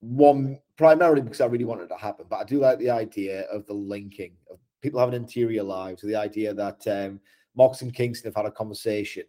[0.02, 3.44] One primarily because I really wanted it to happen, but I do like the idea
[3.44, 7.22] of the linking of people having interior lives, the idea that um,
[7.56, 9.24] Mox and Kingston have had a conversation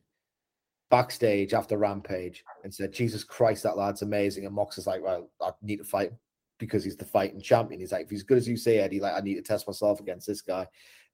[0.90, 4.46] backstage after Rampage and said, Jesus Christ, that lad's amazing.
[4.46, 6.12] And Mox is like, Well, I need to fight
[6.58, 7.80] because he's the fighting champion.
[7.80, 10.00] He's like, if he's good as you say, Eddie, like I need to test myself
[10.00, 10.66] against this guy.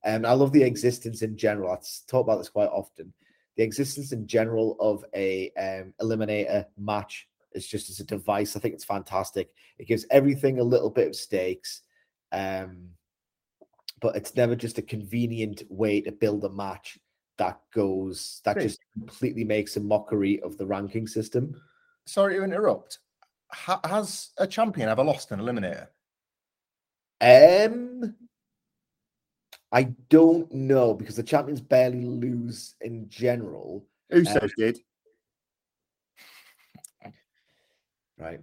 [0.04, 1.72] And I love the existence in general.
[1.72, 3.12] I talk about this quite often.
[3.56, 8.56] The existence in general of a um, eliminator match is just as a device.
[8.56, 9.50] I think it's fantastic.
[9.78, 11.82] It gives everything a little bit of stakes,
[12.32, 12.88] um,
[14.00, 16.98] but it's never just a convenient way to build a match
[17.44, 21.60] that goes that just completely makes a mockery of the ranking system.
[22.06, 22.98] Sorry to interrupt
[23.52, 25.88] ha- has a champion ever lost an eliminator?
[27.20, 28.14] Um,
[29.70, 33.86] I don't know because the champions barely lose in general.
[34.12, 34.78] Usos um, did.
[38.18, 38.40] Right.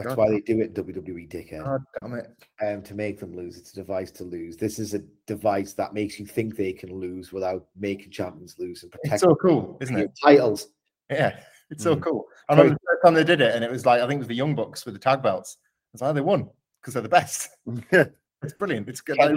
[0.00, 0.18] That's God.
[0.18, 1.64] why they do it WWE, dickhead.
[1.64, 2.30] God damn it.
[2.62, 3.58] Um, to make them lose.
[3.58, 4.56] It's a device to lose.
[4.56, 8.82] This is a device that makes you think they can lose without making champions lose
[8.82, 9.14] and protect.
[9.14, 10.10] It's so cool, isn't it?
[10.22, 10.68] Titles.
[11.10, 11.38] Yeah.
[11.70, 12.02] It's so mm.
[12.02, 12.26] cool.
[12.48, 14.20] I remember the first time they did it, and it was like I think it
[14.20, 15.58] was the Young Bucks with the tag belts.
[15.92, 16.48] It's like they won
[16.80, 17.50] because they're the best.
[17.92, 18.88] it's brilliant.
[18.88, 19.18] It's good.
[19.18, 19.36] Like,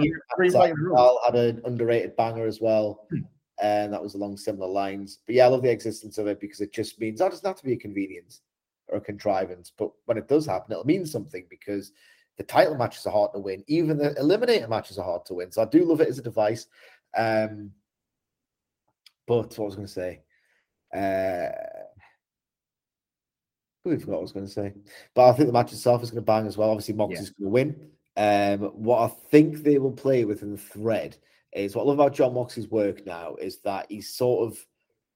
[1.24, 3.20] had an underrated banger as well, hmm.
[3.62, 5.20] and that was along similar lines.
[5.26, 7.58] But yeah, I love the existence of it because it just means that doesn't have
[7.58, 8.40] to be a convenience
[8.88, 11.92] or a contrivance, but when it does happen, it'll mean something because
[12.36, 13.64] the title matches are hard to win.
[13.66, 15.52] Even the eliminator matches are hard to win.
[15.52, 16.66] So I do love it as a device.
[17.16, 17.70] Um,
[19.26, 20.20] but what I was going to say?
[20.94, 21.48] Uh,
[23.86, 24.72] I forgot what I was going to say.
[25.14, 26.70] But I think the match itself is going to bang as well.
[26.70, 27.20] Obviously, Mox yeah.
[27.20, 27.90] is going to win.
[28.16, 31.16] Um, what I think they will play within the thread
[31.52, 34.58] is what I love about Jon Moxley's work now is that he's sort of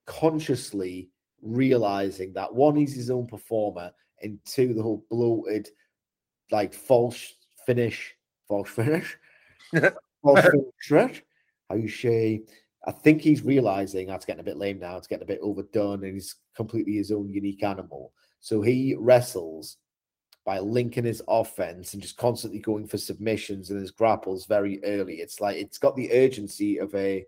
[0.06, 1.10] consciously
[1.42, 3.90] realizing that one, he's his own performer,
[4.22, 5.68] and two, the whole bloated,
[6.50, 7.34] like false
[7.66, 8.14] finish,
[8.46, 9.16] false finish,
[10.22, 10.40] false
[10.90, 11.22] finish.
[11.68, 12.42] How you say?
[12.86, 14.96] I think he's realizing ah, that's getting a bit lame now.
[14.96, 18.12] It's getting a bit overdone, and he's completely his own unique animal.
[18.40, 19.76] So he wrestles
[20.44, 25.16] by linking his offense and just constantly going for submissions and his grapples very early.
[25.16, 27.26] It's like it's got the urgency of a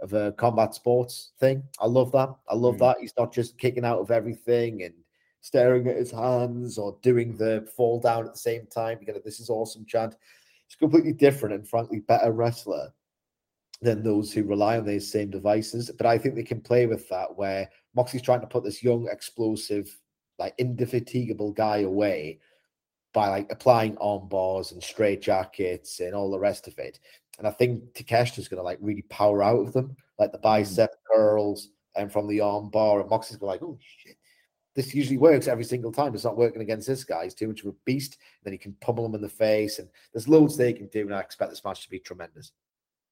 [0.00, 1.62] of a combat sports thing.
[1.80, 2.34] I love that.
[2.48, 2.80] I love mm.
[2.80, 2.96] that.
[3.00, 4.94] He's not just kicking out of everything and
[5.40, 8.98] staring at his hands or doing the fall down at the same time.
[9.00, 10.14] You get this is awesome chant.
[10.66, 12.92] He's completely different and frankly better wrestler
[13.82, 15.90] than those who rely on these same devices.
[15.96, 19.08] But I think they can play with that where Moxie's trying to put this young,
[19.10, 19.96] explosive
[20.38, 22.40] like indefatigable guy away
[23.12, 27.00] by like applying arm bars and straight jackets and all the rest of it.
[27.40, 30.42] And I think Takeshita's gonna like really power out of them, like the mm.
[30.42, 31.14] bicep mm.
[31.14, 33.00] curls and from the arm bar.
[33.00, 34.16] And Moxie's going like, oh shit,
[34.76, 36.14] this usually works every single time.
[36.14, 37.24] It's not working against this guy.
[37.24, 38.18] He's too much of a beast.
[38.20, 41.00] And Then he can pummel him in the face, and there's loads they can do.
[41.00, 42.52] And I expect this match to be tremendous.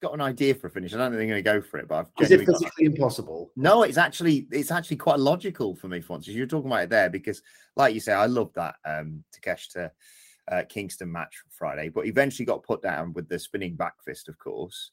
[0.01, 0.95] Got an idea for a finish.
[0.95, 2.59] I don't think they're going to go for it, but I've Is it genuinely got-
[2.61, 3.51] physically impossible?
[3.57, 6.29] No, it's actually it's actually quite logical for me for once.
[6.29, 7.43] You're talking about it there because,
[7.75, 9.91] like you say, I love that um Takeshita
[10.51, 14.39] uh, Kingston match Friday, but eventually got put down with the spinning back fist, of
[14.39, 14.91] course.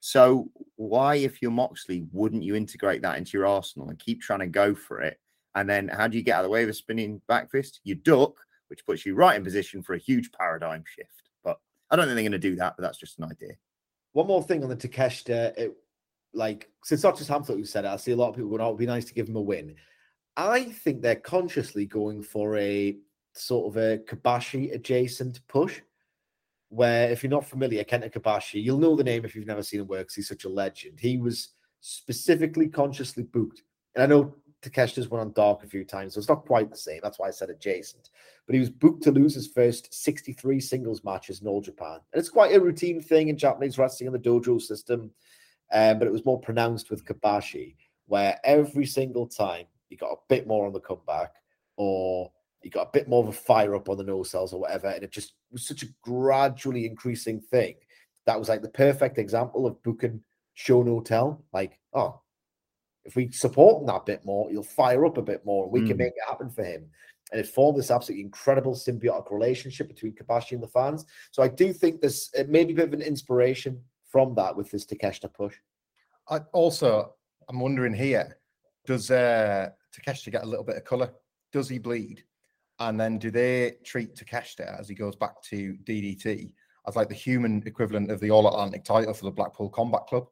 [0.00, 4.40] So why, if you're Moxley, wouldn't you integrate that into your arsenal and keep trying
[4.40, 5.18] to go for it?
[5.54, 7.80] And then how do you get out of the way of a spinning back fist?
[7.82, 8.34] You duck,
[8.68, 11.30] which puts you right in position for a huge paradigm shift.
[11.42, 11.58] But
[11.90, 12.74] I don't think they're going to do that.
[12.76, 13.54] But that's just an idea.
[14.12, 15.76] One more thing on the Takeshita, it,
[16.34, 18.68] like since just Hamflett who said it, I see a lot of people going, "Oh,
[18.68, 19.76] it'd be nice to give him a win."
[20.36, 22.96] I think they're consciously going for a
[23.36, 25.80] sort of a Kobashi adjacent push,
[26.68, 29.80] where if you're not familiar, Kenta Kobashi, you'll know the name if you've never seen
[29.80, 30.08] him work.
[30.08, 30.98] 'cause he's such a legend.
[30.98, 33.62] He was specifically consciously booked,
[33.94, 36.76] and I know Takeshita's won on Dark a few times, so it's not quite the
[36.76, 37.00] same.
[37.02, 38.10] That's why I said adjacent.
[38.46, 42.00] But he was booked to lose his first 63 singles matches in All Japan.
[42.12, 45.12] And it's quite a routine thing in Japanese wrestling in the dojo system.
[45.72, 47.76] Um, but it was more pronounced with Kobashi,
[48.06, 51.34] where every single time he got a bit more on the comeback
[51.76, 52.32] or
[52.66, 54.88] he got a bit more of a fire up on the no sells or whatever.
[54.88, 57.76] And it just was such a gradually increasing thing.
[58.26, 60.20] That was like the perfect example of booking
[60.54, 61.44] show no tell.
[61.52, 62.20] Like, oh,
[63.04, 65.86] if we support him that bit more, he'll fire up a bit more and we
[65.86, 65.98] can Mm.
[66.00, 66.90] make it happen for him.
[67.30, 71.06] And it formed this absolutely incredible symbiotic relationship between Kobashi and the fans.
[71.30, 74.56] So I do think there's it may be a bit of an inspiration from that
[74.56, 75.54] with this Takeshita push.
[76.28, 77.14] I also,
[77.48, 78.38] I'm wondering here,
[78.86, 81.12] does uh, Takeshita get a little bit of color?
[81.52, 82.24] Does he bleed?
[82.78, 86.52] And then do they treat Takeshita as he goes back to DDT
[86.86, 90.26] as like the human equivalent of the All Atlantic title for the Blackpool Combat Club?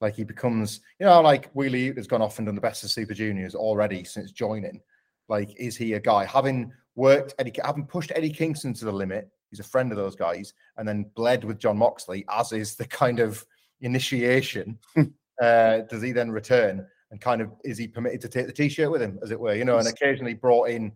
[0.00, 2.90] Like he becomes, you know, like Wheeler has gone off and done the best of
[2.90, 4.80] Super Juniors already since joining.
[5.28, 9.30] Like, is he a guy having worked Eddie, having pushed Eddie Kingston to the limit?
[9.48, 12.86] He's a friend of those guys, and then bled with Jon Moxley, as is the
[12.86, 13.44] kind of
[13.80, 14.78] initiation.
[15.42, 18.90] uh, does he then return and kind of is he permitted to take the t-shirt
[18.90, 19.54] with him, as it were?
[19.54, 20.92] You know, and occasionally brought in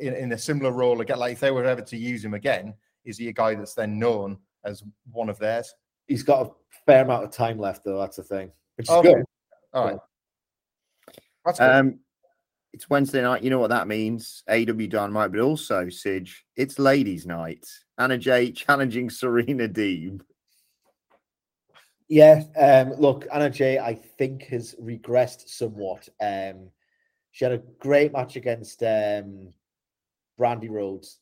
[0.00, 1.18] in, in a similar role again.
[1.18, 2.74] Like if they were ever to use him again,
[3.04, 4.82] is he a guy that's then known as
[5.12, 5.72] one of theirs?
[6.06, 6.50] He's got a
[6.86, 7.98] fair amount of time left, though.
[7.98, 9.14] That's the thing, which is Okay.
[9.14, 9.24] good.
[9.72, 9.98] All right.
[11.44, 11.70] That's good.
[11.70, 12.00] Um,
[12.72, 13.42] it's Wednesday night.
[13.42, 14.42] You know what that means?
[14.48, 16.44] AEW Dynamite, but also Sidge.
[16.56, 17.66] It's ladies' night.
[17.98, 20.20] Anna Jay challenging Serena Deeb.
[22.08, 26.08] Yeah, um, look, Anna Jay, I think has regressed somewhat.
[26.20, 26.70] Um,
[27.30, 29.52] she had a great match against um,
[30.40, 31.18] Brandi Rhodes,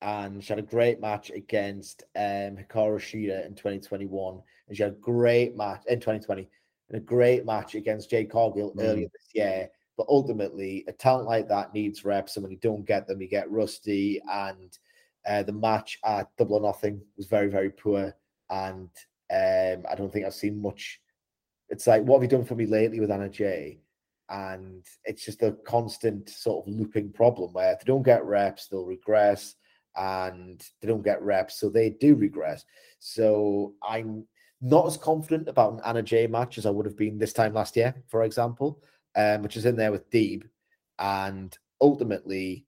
[0.00, 4.92] and she had a great match against um, Hikaru Shida in 2021, and she had
[4.92, 6.48] a great match in 2020,
[6.88, 9.68] and a great match against Jade Cargill earlier this year.
[9.96, 13.28] But ultimately, a talent like that needs reps, and when you don't get them, you
[13.28, 14.22] get rusty.
[14.30, 14.76] And
[15.28, 18.14] uh, the match at Double or Nothing was very, very poor,
[18.48, 18.90] and
[19.30, 21.00] um, I don't think I've seen much.
[21.68, 23.80] It's like, what have you done for me lately with Anna Jay?
[24.30, 28.66] And it's just a constant sort of looping problem where if they don't get reps,
[28.66, 29.54] they'll regress,
[29.96, 32.64] and they don't get reps, so they do regress.
[33.00, 34.26] So I'm
[34.60, 37.54] not as confident about an Anna Jay match as I would have been this time
[37.54, 38.82] last year, for example,
[39.16, 40.42] um, which is in there with Deeb.
[40.98, 42.66] And ultimately,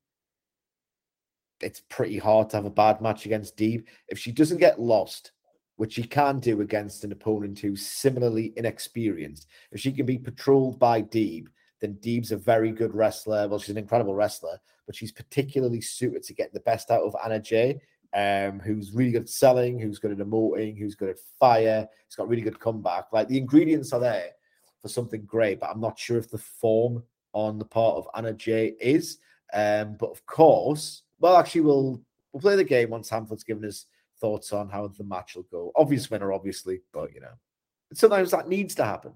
[1.60, 3.84] it's pretty hard to have a bad match against Deeb.
[4.08, 5.32] If she doesn't get lost,
[5.80, 9.46] which she can do against an opponent who's similarly inexperienced.
[9.72, 11.46] If she can be patrolled by Deeb,
[11.80, 13.48] then Deeb's a very good wrestler.
[13.48, 17.16] Well, she's an incredible wrestler, but she's particularly suited to get the best out of
[17.24, 17.80] Anna Jay,
[18.12, 21.88] um, who's really good at selling, who's good at emoting, who's good at fire.
[22.08, 23.06] She's got really good comeback.
[23.10, 24.32] Like the ingredients are there
[24.82, 27.02] for something great, but I'm not sure if the form
[27.32, 29.16] on the part of Anna Jay is.
[29.54, 32.02] Um, but of course, well, actually, we'll
[32.34, 33.86] we'll play the game once Hamflett's given us
[34.20, 35.72] thoughts on how the match will go.
[35.76, 37.32] Obvious winner, obviously, but you know,
[37.94, 39.14] sometimes that needs to happen.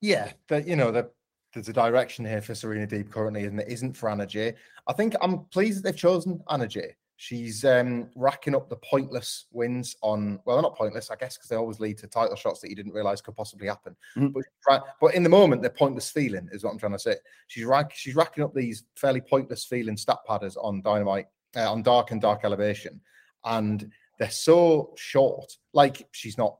[0.00, 1.10] Yeah, that you know that
[1.54, 4.54] there's a direction here for Serena Deeb currently, and it isn't for Anna Jay.
[4.86, 6.96] I think I'm pleased that they've chosen Anna Jay.
[7.16, 11.48] She's um, racking up the pointless wins on well, they're not pointless, I guess, because
[11.48, 13.94] they always lead to title shots that you didn't realize could possibly happen.
[14.16, 14.32] Mhm.
[14.66, 17.16] But but in the moment, they're pointless feeling is what I'm trying to say.
[17.46, 21.82] She's rack, she's racking up these fairly pointless feeling stat padders on Dynamite, uh, on
[21.82, 23.00] Dark and Dark Elevation,
[23.44, 25.56] and they're so short.
[25.72, 26.58] Like she's not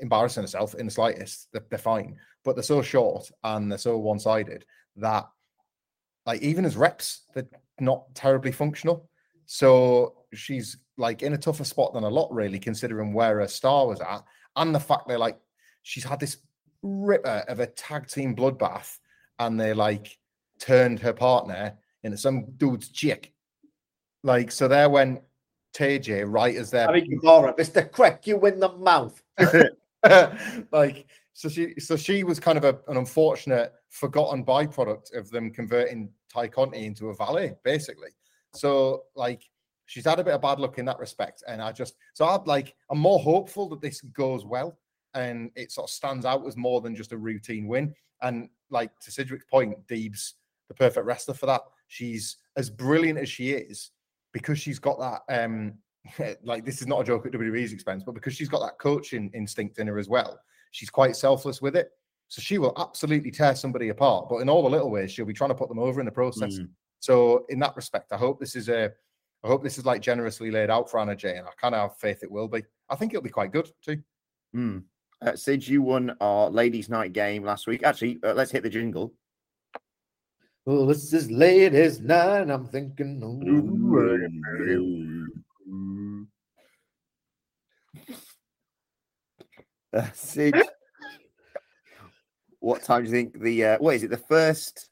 [0.00, 1.48] embarrassing herself in the slightest.
[1.52, 4.64] They're, they're fine, but they're so short and they're so one sided
[4.96, 5.28] that,
[6.26, 7.48] like, even as reps, they're
[7.80, 9.08] not terribly functional.
[9.46, 13.86] So she's like in a tougher spot than a lot, really, considering where her star
[13.86, 14.22] was at,
[14.56, 15.38] and the fact that like
[15.82, 16.38] she's had this
[16.82, 18.98] ripper of a tag team bloodbath,
[19.38, 20.18] and they like
[20.58, 23.32] turned her partner into some dude's chick.
[24.22, 25.22] Like, so there went
[25.74, 27.90] TayJay right as their I mean, right, Mr.
[27.90, 29.22] Crack you in the mouth.
[30.72, 35.50] like so she so she was kind of a, an unfortunate forgotten byproduct of them
[35.50, 38.10] converting Tay Conti into a valet, basically.
[38.54, 39.42] So like
[39.86, 41.42] she's had a bit of bad luck in that respect.
[41.46, 44.78] And I just so I'd like I'm more hopeful that this goes well
[45.14, 47.94] and it sort of stands out as more than just a routine win.
[48.20, 50.34] And like to Sidgwick's point, Deeb's
[50.68, 51.62] the perfect wrestler for that.
[51.88, 53.90] She's as brilliant as she is
[54.32, 55.74] because she's got that um
[56.42, 59.30] like this is not a joke at WWE's expense, but because she's got that coaching
[59.34, 60.38] instinct in her as well,
[60.72, 61.90] she's quite selfless with it.
[62.28, 65.34] So she will absolutely tear somebody apart, but in all the little ways, she'll be
[65.34, 66.58] trying to put them over in the process.
[66.58, 66.70] Mm.
[66.98, 68.90] So in that respect, I hope this is a,
[69.44, 71.90] I hope this is like generously laid out for Anna Jay, and I kind of
[71.90, 72.64] have faith it will be.
[72.88, 74.02] I think it'll be quite good too.
[74.54, 74.78] Hmm.
[75.20, 77.82] Uh, Sid, you won our ladies' night game last week.
[77.82, 79.12] Actually, uh, let's hit the jingle.
[80.64, 82.50] Well, this is late as nine.
[82.50, 83.20] I'm thinking,
[89.92, 90.54] Uh, Sid,
[92.60, 94.10] what time do you think the uh, what is it?
[94.10, 94.88] The first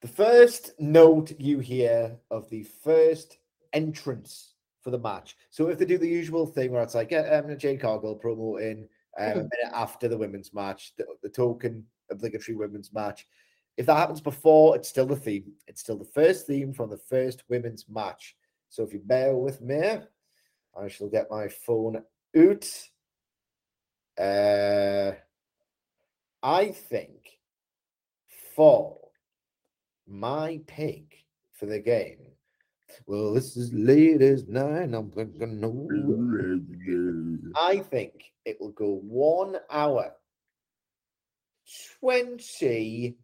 [0.00, 3.38] the first note you hear of the first
[3.74, 5.36] entrance for the match.
[5.50, 8.88] So if they do the usual thing where it's like uh, um, Jade Cargill promoting
[9.18, 13.26] um, a minute after the women's match, the, the token obligatory women's match.
[13.76, 15.52] If that happens before, it's still the theme.
[15.66, 18.36] It's still the first theme from the first women's match.
[18.68, 19.98] So if you bear with me,
[20.76, 22.02] I shall get my phone
[22.36, 22.68] out.
[24.18, 25.12] Uh,
[26.42, 27.38] I think
[28.54, 28.98] for
[30.06, 32.18] my pick for the game.
[33.06, 34.94] Well, this is late as nine.
[34.94, 35.88] I'm thinking, no.
[37.56, 40.12] I think it will go one hour,
[42.00, 43.16] 20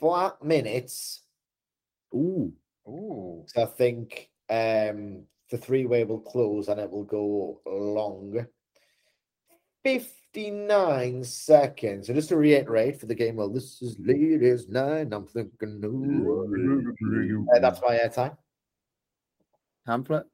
[0.00, 1.22] flat minutes.
[2.14, 2.52] Ooh.
[2.88, 3.44] Ooh.
[3.46, 8.46] So I think um, the three way will close and it will go long.
[9.84, 12.06] 59 seconds.
[12.06, 15.12] So just to reiterate for the game, well, this is late as nine.
[15.12, 16.46] I'm thinking, no.
[17.54, 18.36] Uh, that's my airtime.
[19.86, 20.24] Hamflett.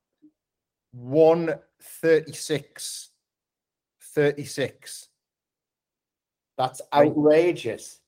[0.93, 3.11] 136.
[4.01, 5.09] 36.
[6.57, 8.01] That's outrageous.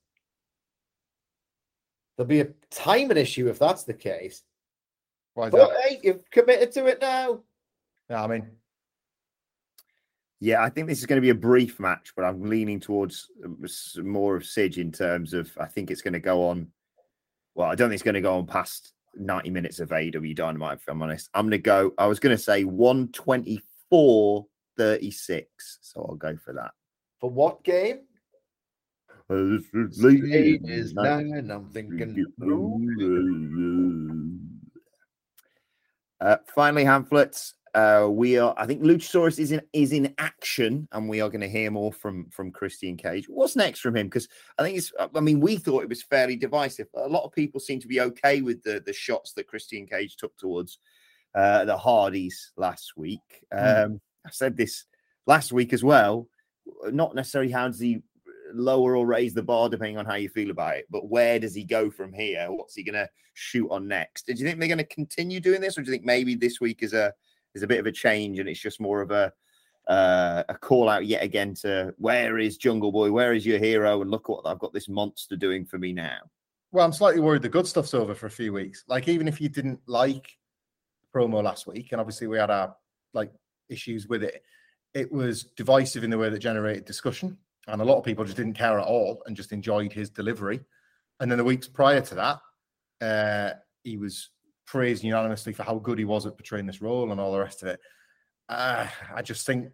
[2.19, 4.43] There'll be a timing issue if that's the case.
[5.35, 5.81] Why is But that?
[5.89, 7.43] hey, you've committed to it now.
[8.11, 8.51] Yeah, I mean,
[10.41, 13.29] Yeah, I think this is going to be a brief match, but I'm leaning towards
[13.45, 16.67] uh, more of Sidge in terms of I think it's going to go on.
[17.55, 20.79] Well, I don't think it's going to go on past 90 minutes of AEW Dynamite,
[20.79, 21.31] if I'm honest.
[21.35, 24.47] I'm going to go, I was going to say 124
[24.77, 25.79] 36.
[25.83, 26.73] So I'll go for that.
[27.21, 28.01] For what game?
[29.29, 31.27] This is Late as night.
[31.27, 31.51] nine.
[31.51, 32.25] I'm thinking,
[36.21, 37.53] Uh, finally, Hamflets.
[37.75, 38.55] Uh, we are.
[38.57, 41.93] I think Luchasaurus is in is in action, and we are going to hear more
[41.93, 43.29] from from Christian Cage.
[43.29, 44.07] What's next from him?
[44.07, 44.91] Because I think it's.
[45.15, 46.89] I mean, we thought it was fairly divisive.
[46.95, 50.17] A lot of people seem to be okay with the the shots that Christian Cage
[50.17, 50.79] took towards
[51.35, 53.45] uh, the Hardys last week.
[53.53, 54.87] Um, I said this
[55.27, 56.29] last week as well.
[56.91, 58.03] Not necessarily how does he
[58.53, 61.55] lower or raise the bar depending on how you feel about it, but where does
[61.55, 62.47] he go from here?
[62.51, 64.27] What's he going to shoot on next?
[64.27, 66.61] Do you think they're going to continue doing this, or do you think maybe this
[66.61, 67.13] week is a
[67.55, 69.33] is a bit of a change and it's just more of a
[69.89, 73.11] uh, a call out yet again to where is Jungle Boy?
[73.11, 74.03] Where is your hero?
[74.03, 76.19] And look what I've got this monster doing for me now.
[76.73, 78.85] well, I'm slightly worried the good stuff's over for a few weeks.
[78.87, 80.37] Like, even if you didn't like
[81.15, 82.77] promo last week, and obviously we had our
[83.15, 83.33] like
[83.71, 84.43] issues with it,
[84.95, 87.39] it was divisive in the way that generated discussion.
[87.69, 90.61] And a lot of people just didn't care at all and just enjoyed his delivery.
[91.21, 92.41] And then the weeks prior to that,
[93.01, 94.31] uh, he was
[94.67, 97.63] praised unanimously for how good he was at portraying this role and all the rest
[97.63, 97.81] of it.
[98.49, 99.71] Uh, I just think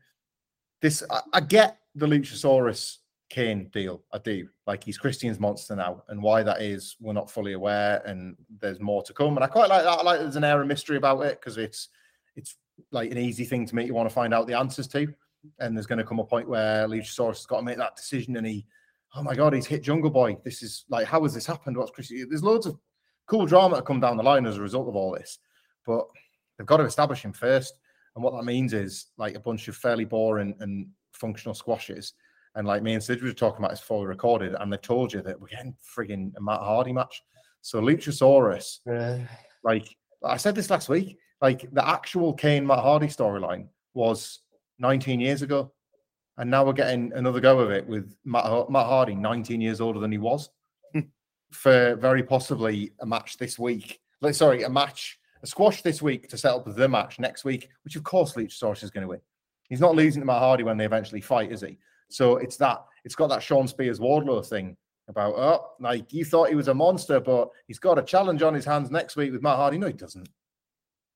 [0.82, 2.98] this, I, I get the Luchasaurus
[3.30, 4.02] Kane deal.
[4.12, 4.48] I do.
[4.66, 8.80] Like he's Christian's monster now, and why that is, we're not fully aware, and there's
[8.80, 9.36] more to come.
[9.36, 9.98] And I quite like that.
[9.98, 11.88] I like there's an air of mystery about it because it's
[12.36, 12.56] it's
[12.92, 15.12] like an easy thing to make you want to find out the answers to.
[15.58, 18.36] And there's going to come a point where Luchasaurus has got to make that decision,
[18.36, 18.66] and he,
[19.14, 20.36] oh my god, he's hit Jungle Boy.
[20.44, 21.76] This is like, how has this happened?
[21.76, 22.26] What's Christian?
[22.28, 22.78] There's loads of
[23.26, 25.38] cool drama to come down the line as a result of all this,
[25.86, 26.06] but
[26.58, 27.74] they've got to establish him first.
[28.14, 32.12] And what that means is like a bunch of fairly boring and functional squashes.
[32.54, 35.12] And like me and Sid were talking about this before we recorded, and they told
[35.12, 37.22] you that we're getting frigging a Matt Hardy match.
[37.62, 38.78] So Luchasaurus,
[39.64, 39.88] like
[40.24, 44.40] I said this last week, like the actual Kane Matt Hardy storyline was
[44.78, 45.72] 19 years ago.
[46.36, 50.00] And now we're getting another go of it with Matt, Matt Hardy, 19 years older
[50.00, 50.50] than he was.
[50.92, 51.00] Hmm.
[51.50, 54.00] for very possibly a match this week.
[54.20, 57.68] Like, sorry, a match, a squash this week to set up the match next week,
[57.84, 59.20] which of course Luchasaurus is going to win.
[59.68, 61.78] He's not losing to Matt Hardy when they eventually fight, is he?
[62.08, 64.76] So it's that it's got that Shawn Spears Wardlow thing
[65.08, 68.54] about oh, like you thought he was a monster, but he's got a challenge on
[68.54, 69.78] his hands next week with Matt Hardy.
[69.78, 70.28] No, he doesn't.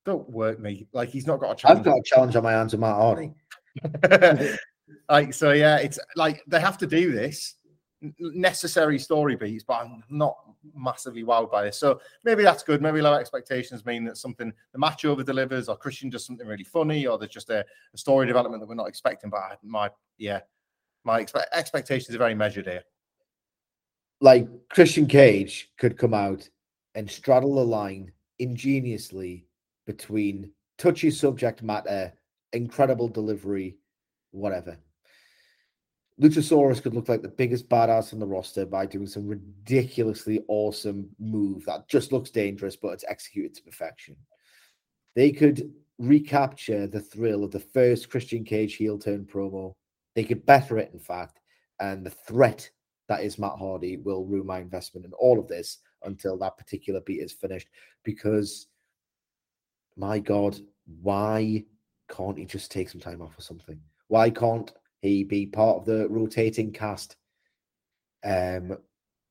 [0.04, 0.86] Don't work me.
[0.92, 1.78] Like he's not got a challenge.
[1.78, 3.34] I've got a challenge on my hands with Matt Hardy.
[5.09, 5.79] like so, yeah.
[5.79, 7.57] It's like they have to do this
[8.20, 10.37] necessary story beats, but I'm not
[10.74, 11.79] massively wowed by this.
[11.79, 12.81] So maybe that's good.
[12.81, 16.64] Maybe low expectations mean that something the match over delivers, or Christian does something really
[16.64, 17.64] funny, or there's just a,
[17.95, 19.31] a story development that we're not expecting.
[19.31, 20.41] But my yeah,
[21.05, 22.83] my expe- expectations are very measured here.
[24.20, 26.49] Like Christian Cage could come out
[26.95, 29.47] and straddle the line ingeniously
[29.87, 32.12] between touchy subject matter,
[32.53, 33.78] incredible delivery,
[34.30, 34.78] whatever.
[36.20, 41.09] Luchasaurus could look like the biggest badass on the roster by doing some ridiculously awesome
[41.20, 44.16] move that just looks dangerous, but it's executed to perfection.
[45.14, 49.74] They could recapture the thrill of the first Christian Cage heel turn promo.
[50.16, 51.40] They could better it, in fact,
[51.78, 52.68] and the threat
[53.09, 57.01] that is Matt Hardy will ruin my investment in all of this until that particular
[57.01, 57.68] beat is finished.
[58.05, 58.66] Because,
[59.96, 60.59] my God,
[61.01, 61.64] why
[62.09, 63.80] can't he just take some time off or something?
[64.09, 67.16] Why can't he be part of the rotating cast.
[68.24, 68.78] Um,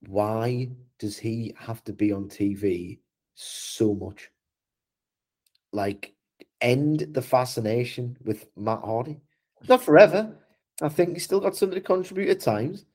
[0.08, 0.70] why
[1.00, 3.00] does he have to be on TV
[3.36, 4.30] so much?
[5.74, 6.14] Like,
[6.62, 9.20] end the fascination with Matt Hardy.
[9.68, 10.36] Not forever.
[10.82, 12.86] I think he's still got something to contribute at times,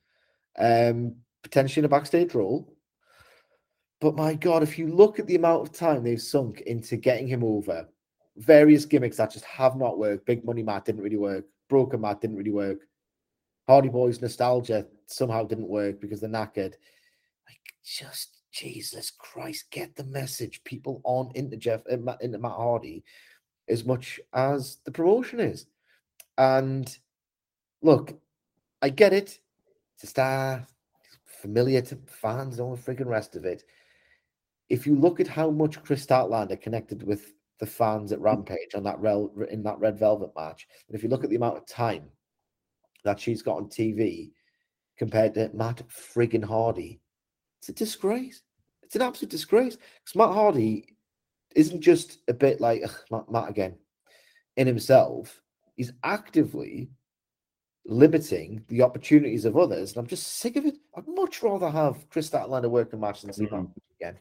[0.57, 2.73] um, potentially in a backstage role.
[3.99, 7.27] But my God, if you look at the amount of time they've sunk into getting
[7.27, 7.87] him over,
[8.37, 10.25] various gimmicks that just have not worked.
[10.25, 11.45] Big Money Matt didn't really work.
[11.69, 12.79] Broken Matt didn't really work.
[13.67, 16.73] Hardy Boys nostalgia somehow didn't work because they're knackered.
[17.47, 20.63] Like, just Jesus Christ, get the message.
[20.63, 23.03] People aren't into Jeff uh, into Matt Hardy
[23.67, 25.65] as much as the promotion is.
[26.37, 26.95] And
[27.81, 28.19] look,
[28.81, 29.39] I get it.
[29.95, 30.67] It's a star,
[31.25, 33.63] familiar to fans, and all the freaking rest of it.
[34.69, 37.33] If you look at how much Kris Statlander connected with
[37.63, 40.67] the fans at Rampage on that rel- in that Red Velvet match.
[40.89, 42.09] And if you look at the amount of time
[43.05, 44.31] that she's got on TV
[44.97, 46.99] compared to Matt friggin' Hardy,
[47.61, 48.41] it's a disgrace.
[48.81, 49.77] It's an absolute disgrace.
[49.77, 50.97] Because Matt Hardy
[51.55, 53.77] isn't just a bit like Matt, Matt again
[54.57, 55.41] in himself.
[55.77, 56.89] He's actively
[57.85, 60.75] limiting the opportunities of others, and I'm just sick of it.
[60.97, 63.71] I'd much rather have Kris Statlander work a match than see mm-hmm.
[64.01, 64.17] again.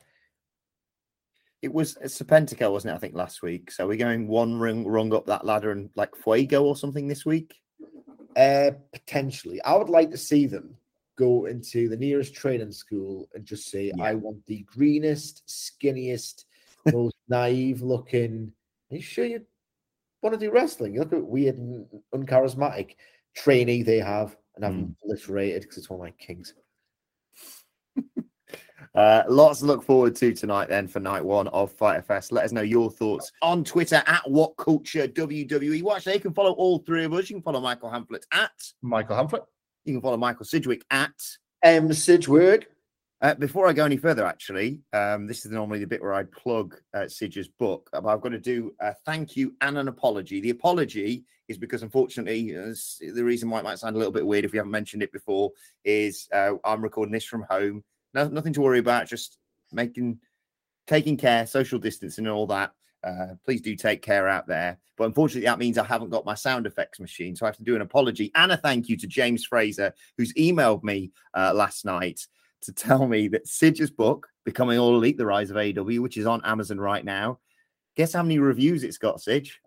[1.63, 2.97] It was Serpentico, wasn't it?
[2.97, 3.71] I think last week.
[3.71, 7.25] So we're going one rung, rung up that ladder and like Fuego or something this
[7.25, 7.55] week.
[8.37, 10.77] Uh, potentially, I would like to see them
[11.17, 14.03] go into the nearest training school and just say, yeah.
[14.03, 16.45] "I want the greenest, skinniest,
[16.93, 18.53] most naive-looking."
[18.91, 19.43] Are you sure you
[20.23, 20.95] want to do wrestling?
[20.95, 22.97] You look at weird and uncharismatic
[23.37, 24.95] trainee they have, and I'm mm.
[25.05, 26.55] obliterated because it's one of my kings.
[28.95, 32.31] Uh, lots to look forward to tonight then for night one of Fyter Fest.
[32.31, 35.83] Let us know your thoughts on Twitter at What Culture WWE.
[35.83, 37.31] Watch, you can follow all three of us.
[37.31, 39.45] You can follow Michael Hamflett at Michael Hamflett.
[39.85, 41.15] You can follow Michael Sidgwick at
[41.63, 42.69] M Sidgwick.
[43.23, 46.25] Uh, before I go any further, actually, um, this is normally the bit where I
[46.25, 50.41] plug uh, Sidge's book, but I've got to do a thank you and an apology.
[50.41, 52.75] The apology is because, unfortunately, uh,
[53.15, 55.13] the reason why it might sound a little bit weird if we haven't mentioned it
[55.13, 55.53] before
[55.85, 57.85] is uh, I'm recording this from home
[58.15, 59.09] no, nothing to worry about.
[59.09, 59.39] Just
[59.73, 60.19] making,
[60.87, 62.73] taking care, social distancing, and all that.
[63.05, 64.79] Uh, please do take care out there.
[64.97, 67.35] But unfortunately, that means I haven't got my sound effects machine.
[67.35, 70.33] So I have to do an apology and a thank you to James Fraser, who's
[70.35, 72.21] emailed me uh, last night
[72.63, 76.27] to tell me that Sidge's book, Becoming All Elite The Rise of AEW, which is
[76.27, 77.41] on Amazon right now,
[77.97, 79.59] guess how many reviews it's got, Sidge?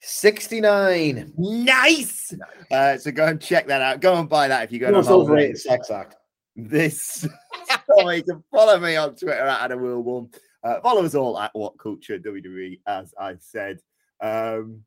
[0.00, 1.32] 69.
[1.36, 2.34] Nice.
[2.70, 4.00] Uh, so go and check that out.
[4.00, 6.16] Go and buy that if you go Most overrated sex act
[6.56, 7.26] this.
[7.90, 10.34] oh, you can follow me on Twitter at Adam Wilborn.
[10.62, 13.80] Uh, follow us all at What Culture WWE, as I said.
[14.20, 14.82] Um,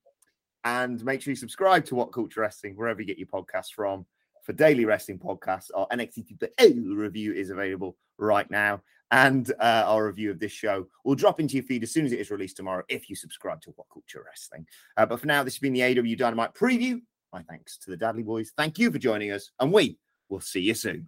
[0.64, 4.06] and make sure you subscribe to What Culture Wrestling wherever you get your podcasts from.
[4.44, 8.82] For daily wrestling podcasts, our NXT review is available right now.
[9.12, 12.12] And uh, our review of this show will drop into your feed as soon as
[12.12, 14.66] it is released tomorrow if you subscribe to What Culture Wrestling.
[14.98, 17.02] Uh, but for now, this has been the AEW Dynamite preview.
[17.32, 18.52] My thanks to the Dudley Boys.
[18.58, 19.98] Thank you for joining us, and we
[20.30, 21.08] will see you soon.